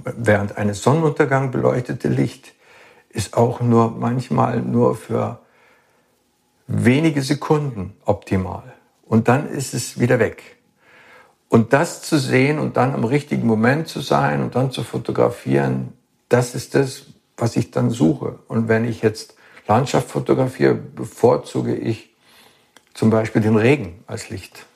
während 0.00 0.56
eines 0.56 0.80
Sonnenuntergangs 0.82 1.52
beleuchtete 1.52 2.08
Licht 2.08 2.54
ist 3.10 3.36
auch 3.36 3.60
nur 3.60 3.90
manchmal 3.90 4.62
nur 4.62 4.96
für 4.96 5.40
wenige 6.66 7.20
Sekunden 7.20 7.92
optimal. 8.06 8.72
Und 9.02 9.28
dann 9.28 9.50
ist 9.50 9.74
es 9.74 10.00
wieder 10.00 10.18
weg. 10.18 10.56
Und 11.50 11.74
das 11.74 12.00
zu 12.00 12.18
sehen 12.18 12.58
und 12.58 12.78
dann 12.78 12.94
im 12.94 13.04
richtigen 13.04 13.46
Moment 13.46 13.86
zu 13.86 14.00
sein 14.00 14.42
und 14.42 14.56
dann 14.56 14.70
zu 14.70 14.82
fotografieren, 14.82 15.92
das 16.28 16.54
ist 16.54 16.74
das, 16.74 17.06
was 17.36 17.56
ich 17.56 17.70
dann 17.70 17.90
suche. 17.90 18.38
Und 18.48 18.68
wenn 18.68 18.84
ich 18.84 19.02
jetzt 19.02 19.34
Landschaft 19.66 20.10
fotografiere, 20.10 20.74
bevorzuge 20.74 21.74
ich 21.74 22.14
zum 22.94 23.10
Beispiel 23.10 23.42
den 23.42 23.56
Regen 23.56 24.02
als 24.06 24.30
Licht. 24.30 24.66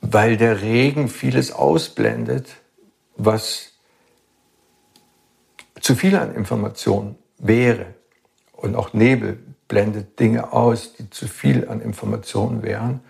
Weil 0.00 0.36
der 0.36 0.62
Regen 0.62 1.08
vieles 1.08 1.52
ausblendet, 1.52 2.48
was 3.16 3.72
zu 5.80 5.94
viel 5.94 6.16
an 6.16 6.34
Informationen 6.34 7.16
wäre. 7.38 7.94
Und 8.52 8.74
auch 8.74 8.92
Nebel 8.92 9.38
blendet 9.68 10.18
Dinge 10.18 10.52
aus, 10.52 10.94
die 10.94 11.10
zu 11.10 11.28
viel 11.28 11.68
an 11.68 11.80
Informationen 11.80 12.62
wären. 12.62 13.00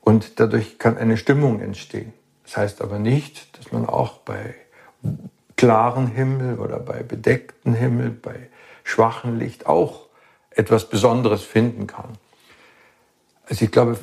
Und 0.00 0.40
dadurch 0.40 0.78
kann 0.78 0.96
eine 0.96 1.16
Stimmung 1.16 1.60
entstehen. 1.60 2.12
Das 2.44 2.56
heißt 2.56 2.80
aber 2.80 2.98
nicht, 2.98 3.58
dass 3.58 3.72
man 3.72 3.84
auch 3.84 4.18
bei 4.18 4.54
klaren 5.58 6.06
Himmel 6.06 6.58
oder 6.60 6.78
bei 6.78 7.02
bedecktem 7.02 7.74
Himmel, 7.74 8.10
bei 8.10 8.48
schwachem 8.84 9.38
Licht 9.38 9.66
auch 9.66 10.06
etwas 10.50 10.88
Besonderes 10.88 11.42
finden 11.42 11.86
kann. 11.86 12.16
Also 13.46 13.64
ich 13.64 13.72
glaube, 13.72 13.98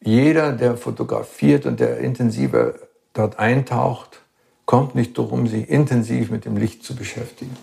jeder, 0.00 0.52
der 0.52 0.76
fotografiert 0.76 1.66
und 1.66 1.80
der 1.80 1.98
intensiver 1.98 2.74
dort 3.12 3.38
eintaucht, 3.38 4.20
kommt 4.66 4.94
nicht 4.94 5.18
darum, 5.18 5.48
sich 5.48 5.68
intensiv 5.68 6.30
mit 6.30 6.44
dem 6.44 6.56
Licht 6.56 6.84
zu 6.84 6.94
beschäftigen. 6.94 7.56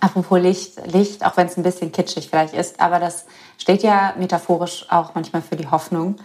Apropos 0.00 0.40
Licht, 0.40 0.84
Licht, 0.86 1.24
auch 1.24 1.36
wenn 1.36 1.46
es 1.46 1.56
ein 1.56 1.62
bisschen 1.62 1.92
kitschig 1.92 2.28
vielleicht 2.28 2.54
ist, 2.54 2.80
aber 2.80 2.98
das 2.98 3.26
steht 3.56 3.84
ja 3.84 4.14
metaphorisch 4.18 4.84
auch 4.90 5.14
manchmal 5.14 5.42
für 5.42 5.56
die 5.56 5.68
Hoffnung. 5.68 6.16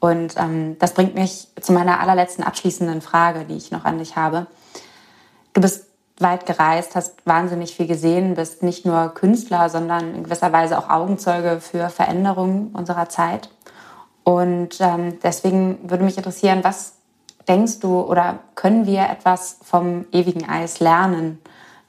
Und 0.00 0.34
ähm, 0.36 0.76
das 0.78 0.92
bringt 0.92 1.14
mich 1.14 1.48
zu 1.60 1.72
meiner 1.72 2.00
allerletzten 2.00 2.44
abschließenden 2.44 3.00
Frage, 3.00 3.46
die 3.46 3.56
ich 3.56 3.70
noch 3.70 3.84
an 3.84 3.98
dich 3.98 4.16
habe. 4.16 4.46
Du 5.52 5.60
bist 5.60 5.86
weit 6.18 6.46
gereist, 6.46 6.96
hast 6.96 7.14
wahnsinnig 7.24 7.74
viel 7.74 7.86
gesehen, 7.86 8.34
bist 8.34 8.62
nicht 8.62 8.84
nur 8.84 9.14
Künstler, 9.14 9.68
sondern 9.68 10.14
in 10.14 10.24
gewisser 10.24 10.52
Weise 10.52 10.78
auch 10.78 10.88
Augenzeuge 10.90 11.60
für 11.60 11.88
Veränderungen 11.90 12.70
unserer 12.72 13.08
Zeit. 13.08 13.50
Und 14.24 14.80
ähm, 14.80 15.18
deswegen 15.22 15.88
würde 15.88 16.04
mich 16.04 16.16
interessieren, 16.16 16.60
was 16.62 16.94
denkst 17.48 17.80
du 17.80 18.00
oder 18.00 18.40
können 18.54 18.86
wir 18.86 19.08
etwas 19.08 19.58
vom 19.62 20.04
ewigen 20.12 20.48
Eis 20.48 20.80
lernen? 20.80 21.40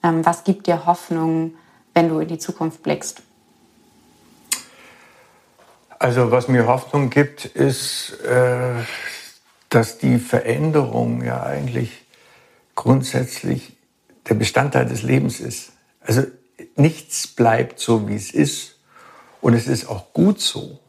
Ähm, 0.03 0.25
was 0.25 0.43
gibt 0.43 0.67
dir 0.67 0.85
Hoffnung, 0.85 1.55
wenn 1.93 2.07
du 2.07 2.19
in 2.19 2.27
die 2.27 2.37
Zukunft 2.37 2.83
blickst? 2.83 3.21
Also 5.97 6.31
was 6.31 6.47
mir 6.47 6.65
Hoffnung 6.65 7.09
gibt, 7.09 7.43
ist, 7.43 8.21
äh, 8.21 8.75
dass 9.67 9.97
die 9.97 10.17
Veränderung 10.17 11.23
ja 11.23 11.43
eigentlich 11.43 12.05
grundsätzlich 12.79 13.75
der 14.29 14.35
Bestandteil 14.35 14.85
des 14.85 15.03
Lebens 15.03 15.41
ist. 15.41 15.73
Also 15.99 16.23
nichts 16.77 17.27
bleibt 17.27 17.77
so, 17.77 18.07
wie 18.07 18.15
es 18.15 18.31
ist. 18.31 18.79
Und 19.41 19.53
es 19.53 19.67
ist 19.67 19.89
auch 19.89 20.13
gut 20.13 20.39
so. 20.39 20.79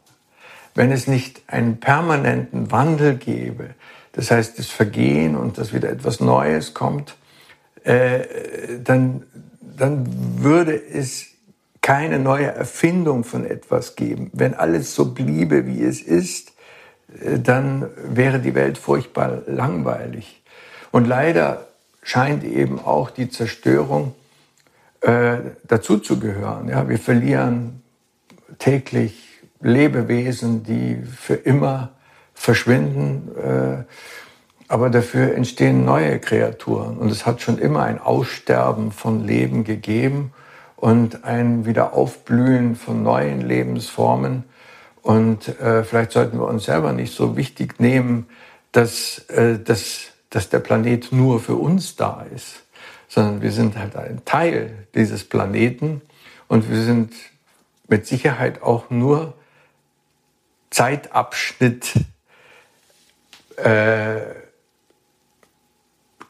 Wenn 0.73 0.93
es 0.93 1.07
nicht 1.07 1.41
einen 1.47 1.81
permanenten 1.81 2.71
Wandel 2.71 3.15
gäbe, 3.17 3.75
das 4.13 4.31
heißt 4.31 4.57
das 4.57 4.67
Vergehen 4.67 5.35
und 5.35 5.57
dass 5.57 5.73
wieder 5.73 5.89
etwas 5.89 6.21
Neues 6.21 6.73
kommt, 6.73 7.17
äh, 7.83 8.21
dann, 8.81 9.23
dann 9.59 10.07
würde 10.41 10.81
es 10.81 11.25
keine 11.81 12.19
neue 12.19 12.47
Erfindung 12.47 13.25
von 13.25 13.45
etwas 13.45 13.97
geben. 13.97 14.29
Wenn 14.31 14.53
alles 14.53 14.95
so 14.95 15.13
bliebe, 15.13 15.67
wie 15.67 15.83
es 15.83 16.01
ist, 16.01 16.53
äh, 17.21 17.37
dann 17.37 17.89
wäre 17.97 18.39
die 18.39 18.55
Welt 18.55 18.77
furchtbar 18.77 19.41
langweilig. 19.45 20.41
Und 20.91 21.05
leider 21.05 21.67
scheint 22.01 22.43
eben 22.43 22.79
auch 22.79 23.09
die 23.09 23.29
Zerstörung 23.29 24.13
äh, 25.01 25.37
dazu 25.63 25.97
zu 25.99 26.19
gehören. 26.19 26.69
Ja, 26.69 26.87
wir 26.87 26.99
verlieren 26.99 27.81
täglich 28.59 29.31
Lebewesen, 29.61 30.63
die 30.63 30.97
für 31.03 31.35
immer 31.35 31.91
verschwinden, 32.33 33.29
äh, 33.37 33.83
aber 34.67 34.89
dafür 34.89 35.35
entstehen 35.35 35.85
neue 35.85 36.19
Kreaturen. 36.19 36.97
Und 36.97 37.11
es 37.11 37.25
hat 37.25 37.41
schon 37.41 37.57
immer 37.57 37.83
ein 37.83 37.99
Aussterben 37.99 38.91
von 38.91 39.25
Leben 39.25 39.63
gegeben 39.63 40.33
und 40.77 41.25
ein 41.25 41.65
Wiederaufblühen 41.65 42.75
von 42.75 43.03
neuen 43.03 43.41
Lebensformen. 43.41 44.45
Und 45.01 45.59
äh, 45.59 45.83
vielleicht 45.83 46.11
sollten 46.11 46.39
wir 46.39 46.47
uns 46.47 46.65
selber 46.65 46.93
nicht 46.93 47.13
so 47.13 47.35
wichtig 47.35 47.79
nehmen, 47.79 48.27
dass, 48.71 49.19
äh, 49.29 49.59
dass 49.59 50.10
dass 50.31 50.49
der 50.49 50.59
Planet 50.59 51.11
nur 51.11 51.39
für 51.39 51.55
uns 51.55 51.95
da 51.95 52.25
ist, 52.33 52.63
sondern 53.07 53.41
wir 53.41 53.51
sind 53.51 53.77
halt 53.77 53.95
ein 53.95 54.25
Teil 54.25 54.87
dieses 54.95 55.23
Planeten 55.23 56.01
und 56.47 56.69
wir 56.69 56.81
sind 56.81 57.13
mit 57.87 58.07
Sicherheit 58.07 58.63
auch 58.63 58.89
nur 58.89 59.35
Zeitabschnitt 60.69 61.93
äh, 63.57 64.21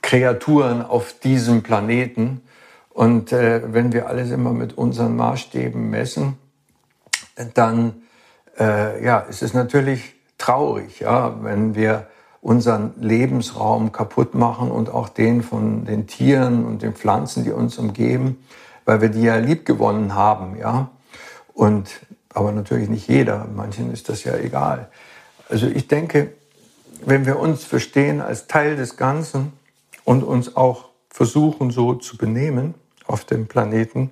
Kreaturen 0.01 0.81
auf 0.81 1.19
diesem 1.19 1.61
Planeten. 1.61 2.41
Und 2.89 3.31
äh, 3.31 3.61
wenn 3.71 3.93
wir 3.93 4.07
alles 4.07 4.31
immer 4.31 4.51
mit 4.51 4.77
unseren 4.77 5.15
Maßstäben 5.15 5.89
messen, 5.89 6.37
dann 7.53 8.01
äh, 8.59 9.03
ja, 9.03 9.19
ist 9.19 9.43
es 9.43 9.53
natürlich 9.53 10.15
traurig, 10.37 11.01
ja, 11.01 11.43
wenn 11.43 11.75
wir 11.75 12.07
unseren 12.41 12.93
Lebensraum 12.99 13.91
kaputt 13.91 14.33
machen 14.33 14.71
und 14.71 14.89
auch 14.89 15.09
den 15.09 15.43
von 15.43 15.85
den 15.85 16.07
Tieren 16.07 16.65
und 16.65 16.81
den 16.81 16.93
Pflanzen, 16.93 17.43
die 17.43 17.51
uns 17.51 17.77
umgeben, 17.77 18.43
weil 18.83 19.01
wir 19.01 19.09
die 19.09 19.21
ja 19.21 19.37
lieb 19.37 19.65
gewonnen 19.65 20.15
haben, 20.15 20.57
ja. 20.57 20.89
Und, 21.53 21.89
aber 22.33 22.51
natürlich 22.51 22.89
nicht 22.89 23.07
jeder. 23.07 23.47
Manchen 23.55 23.91
ist 23.91 24.09
das 24.09 24.23
ja 24.23 24.35
egal. 24.37 24.89
Also 25.49 25.67
ich 25.67 25.87
denke, 25.87 26.33
wenn 27.05 27.25
wir 27.25 27.39
uns 27.39 27.63
verstehen 27.63 28.21
als 28.21 28.47
Teil 28.47 28.75
des 28.75 28.97
Ganzen 28.97 29.53
und 30.03 30.23
uns 30.23 30.55
auch 30.55 30.89
versuchen 31.09 31.71
so 31.71 31.93
zu 31.95 32.17
benehmen 32.17 32.73
auf 33.05 33.25
dem 33.25 33.47
Planeten, 33.47 34.11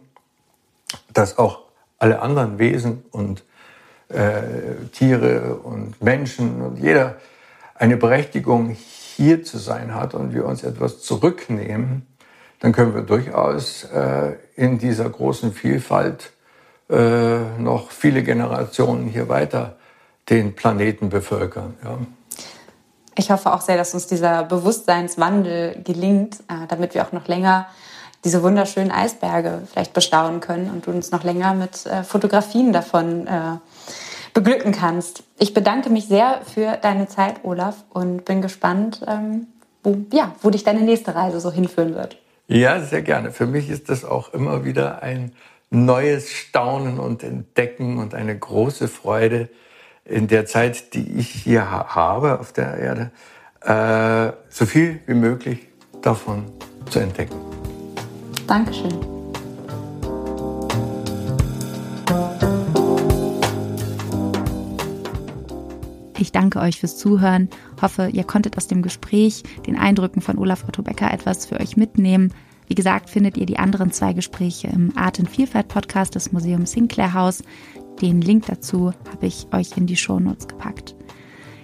dass 1.13 1.37
auch 1.37 1.61
alle 1.97 2.21
anderen 2.21 2.59
Wesen 2.59 3.03
und 3.11 3.43
äh, 4.09 4.41
Tiere 4.91 5.55
und 5.55 6.01
Menschen 6.01 6.61
und 6.61 6.77
jeder 6.77 7.17
eine 7.79 7.97
Berechtigung 7.97 8.69
hier 9.15 9.43
zu 9.43 9.57
sein 9.57 9.95
hat 9.95 10.13
und 10.13 10.33
wir 10.33 10.45
uns 10.45 10.63
etwas 10.63 11.01
zurücknehmen, 11.01 12.05
dann 12.59 12.73
können 12.73 12.93
wir 12.93 13.01
durchaus 13.01 13.85
äh, 13.85 14.33
in 14.55 14.77
dieser 14.77 15.09
großen 15.09 15.53
Vielfalt 15.53 16.31
äh, 16.89 17.39
noch 17.57 17.91
viele 17.91 18.21
Generationen 18.23 19.07
hier 19.07 19.29
weiter 19.29 19.77
den 20.29 20.55
Planeten 20.55 21.09
bevölkern. 21.09 21.75
Ja. 21.83 21.97
Ich 23.15 23.31
hoffe 23.31 23.53
auch 23.53 23.61
sehr, 23.61 23.77
dass 23.77 23.93
uns 23.93 24.07
dieser 24.07 24.43
Bewusstseinswandel 24.43 25.81
gelingt, 25.83 26.41
äh, 26.49 26.67
damit 26.67 26.93
wir 26.93 27.05
auch 27.05 27.13
noch 27.13 27.27
länger 27.27 27.67
diese 28.25 28.43
wunderschönen 28.43 28.91
Eisberge 28.91 29.61
vielleicht 29.71 29.93
bestaunen 29.93 30.41
können 30.41 30.69
und 30.69 30.87
uns 30.87 31.11
noch 31.11 31.23
länger 31.23 31.53
mit 31.53 31.85
äh, 31.85 32.03
Fotografien 32.03 32.73
davon 32.73 33.27
äh, 33.27 33.57
beglücken 34.33 34.71
kannst. 34.71 35.23
Ich 35.37 35.53
bedanke 35.53 35.89
mich 35.89 36.07
sehr 36.07 36.41
für 36.45 36.77
deine 36.81 37.07
Zeit, 37.07 37.43
Olaf, 37.43 37.83
und 37.89 38.25
bin 38.25 38.41
gespannt, 38.41 39.01
ähm, 39.07 39.47
wo, 39.83 39.97
ja, 40.11 40.35
wo 40.41 40.49
dich 40.49 40.63
deine 40.63 40.81
nächste 40.81 41.15
Reise 41.15 41.39
so 41.39 41.51
hinführen 41.51 41.95
wird. 41.95 42.17
Ja, 42.47 42.81
sehr 42.81 43.01
gerne. 43.01 43.31
Für 43.31 43.45
mich 43.45 43.69
ist 43.69 43.89
das 43.89 44.03
auch 44.03 44.33
immer 44.33 44.65
wieder 44.65 45.03
ein 45.03 45.33
neues 45.69 46.31
Staunen 46.31 46.99
und 46.99 47.23
Entdecken 47.23 47.99
und 47.99 48.15
eine 48.15 48.37
große 48.37 48.87
Freude 48.87 49.49
in 50.03 50.27
der 50.27 50.45
Zeit, 50.45 50.93
die 50.93 51.19
ich 51.19 51.29
hier 51.29 51.69
habe 51.69 52.39
auf 52.39 52.51
der 52.51 52.77
Erde, 52.77 53.11
äh, 53.61 54.33
so 54.49 54.65
viel 54.65 54.99
wie 55.05 55.13
möglich 55.13 55.67
davon 56.01 56.45
zu 56.89 56.99
entdecken. 56.99 57.35
Dankeschön. 58.47 59.18
Ich 66.19 66.33
danke 66.33 66.59
euch 66.59 66.81
fürs 66.81 66.97
Zuhören, 66.97 67.47
hoffe, 67.81 68.09
ihr 68.11 68.25
konntet 68.25 68.57
aus 68.57 68.67
dem 68.67 68.81
Gespräch, 68.81 69.43
den 69.65 69.77
Eindrücken 69.77 70.21
von 70.21 70.37
Olaf 70.37 70.65
Otto 70.67 70.83
Becker 70.83 71.13
etwas 71.13 71.45
für 71.45 71.57
euch 71.61 71.77
mitnehmen. 71.77 72.33
Wie 72.67 72.75
gesagt, 72.75 73.09
findet 73.09 73.37
ihr 73.37 73.45
die 73.45 73.57
anderen 73.57 73.91
zwei 73.93 74.11
Gespräche 74.11 74.67
im 74.67 74.95
Art 74.97 75.17
und 75.19 75.29
Vielfalt 75.29 75.69
Podcast 75.69 76.15
des 76.15 76.33
Museums 76.33 76.73
Sinclair 76.73 77.13
House. 77.13 77.41
Den 78.01 78.19
Link 78.19 78.47
dazu 78.47 78.91
habe 79.11 79.27
ich 79.27 79.47
euch 79.53 79.77
in 79.77 79.87
die 79.87 79.95
Shownotes 79.95 80.49
gepackt. 80.49 80.93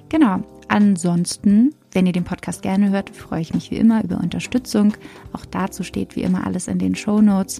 Genau. 0.08 0.42
Ansonsten, 0.70 1.76
wenn 1.92 2.08
ihr 2.08 2.14
den 2.14 2.24
Podcast 2.24 2.62
gerne 2.62 2.90
hört, 2.90 3.10
freue 3.10 3.42
ich 3.42 3.54
mich 3.54 3.72
wie 3.72 3.76
immer 3.76 4.04
über 4.04 4.18
Unterstützung. 4.18 4.94
Auch 5.34 5.46
dazu 5.46 5.84
steht 5.84 6.16
wie 6.16 6.24
immer 6.24 6.48
alles 6.48 6.68
in 6.68 6.80
den 6.80 6.96
Shownotes. 6.96 7.60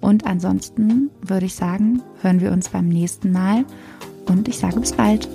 Und 0.00 0.26
ansonsten 0.26 1.10
würde 1.20 1.46
ich 1.46 1.54
sagen, 1.54 2.02
hören 2.22 2.40
wir 2.40 2.52
uns 2.52 2.68
beim 2.68 2.88
nächsten 2.88 3.32
Mal 3.32 3.64
und 4.26 4.48
ich 4.48 4.58
sage 4.58 4.78
bis 4.80 4.92
bald. 4.92 5.28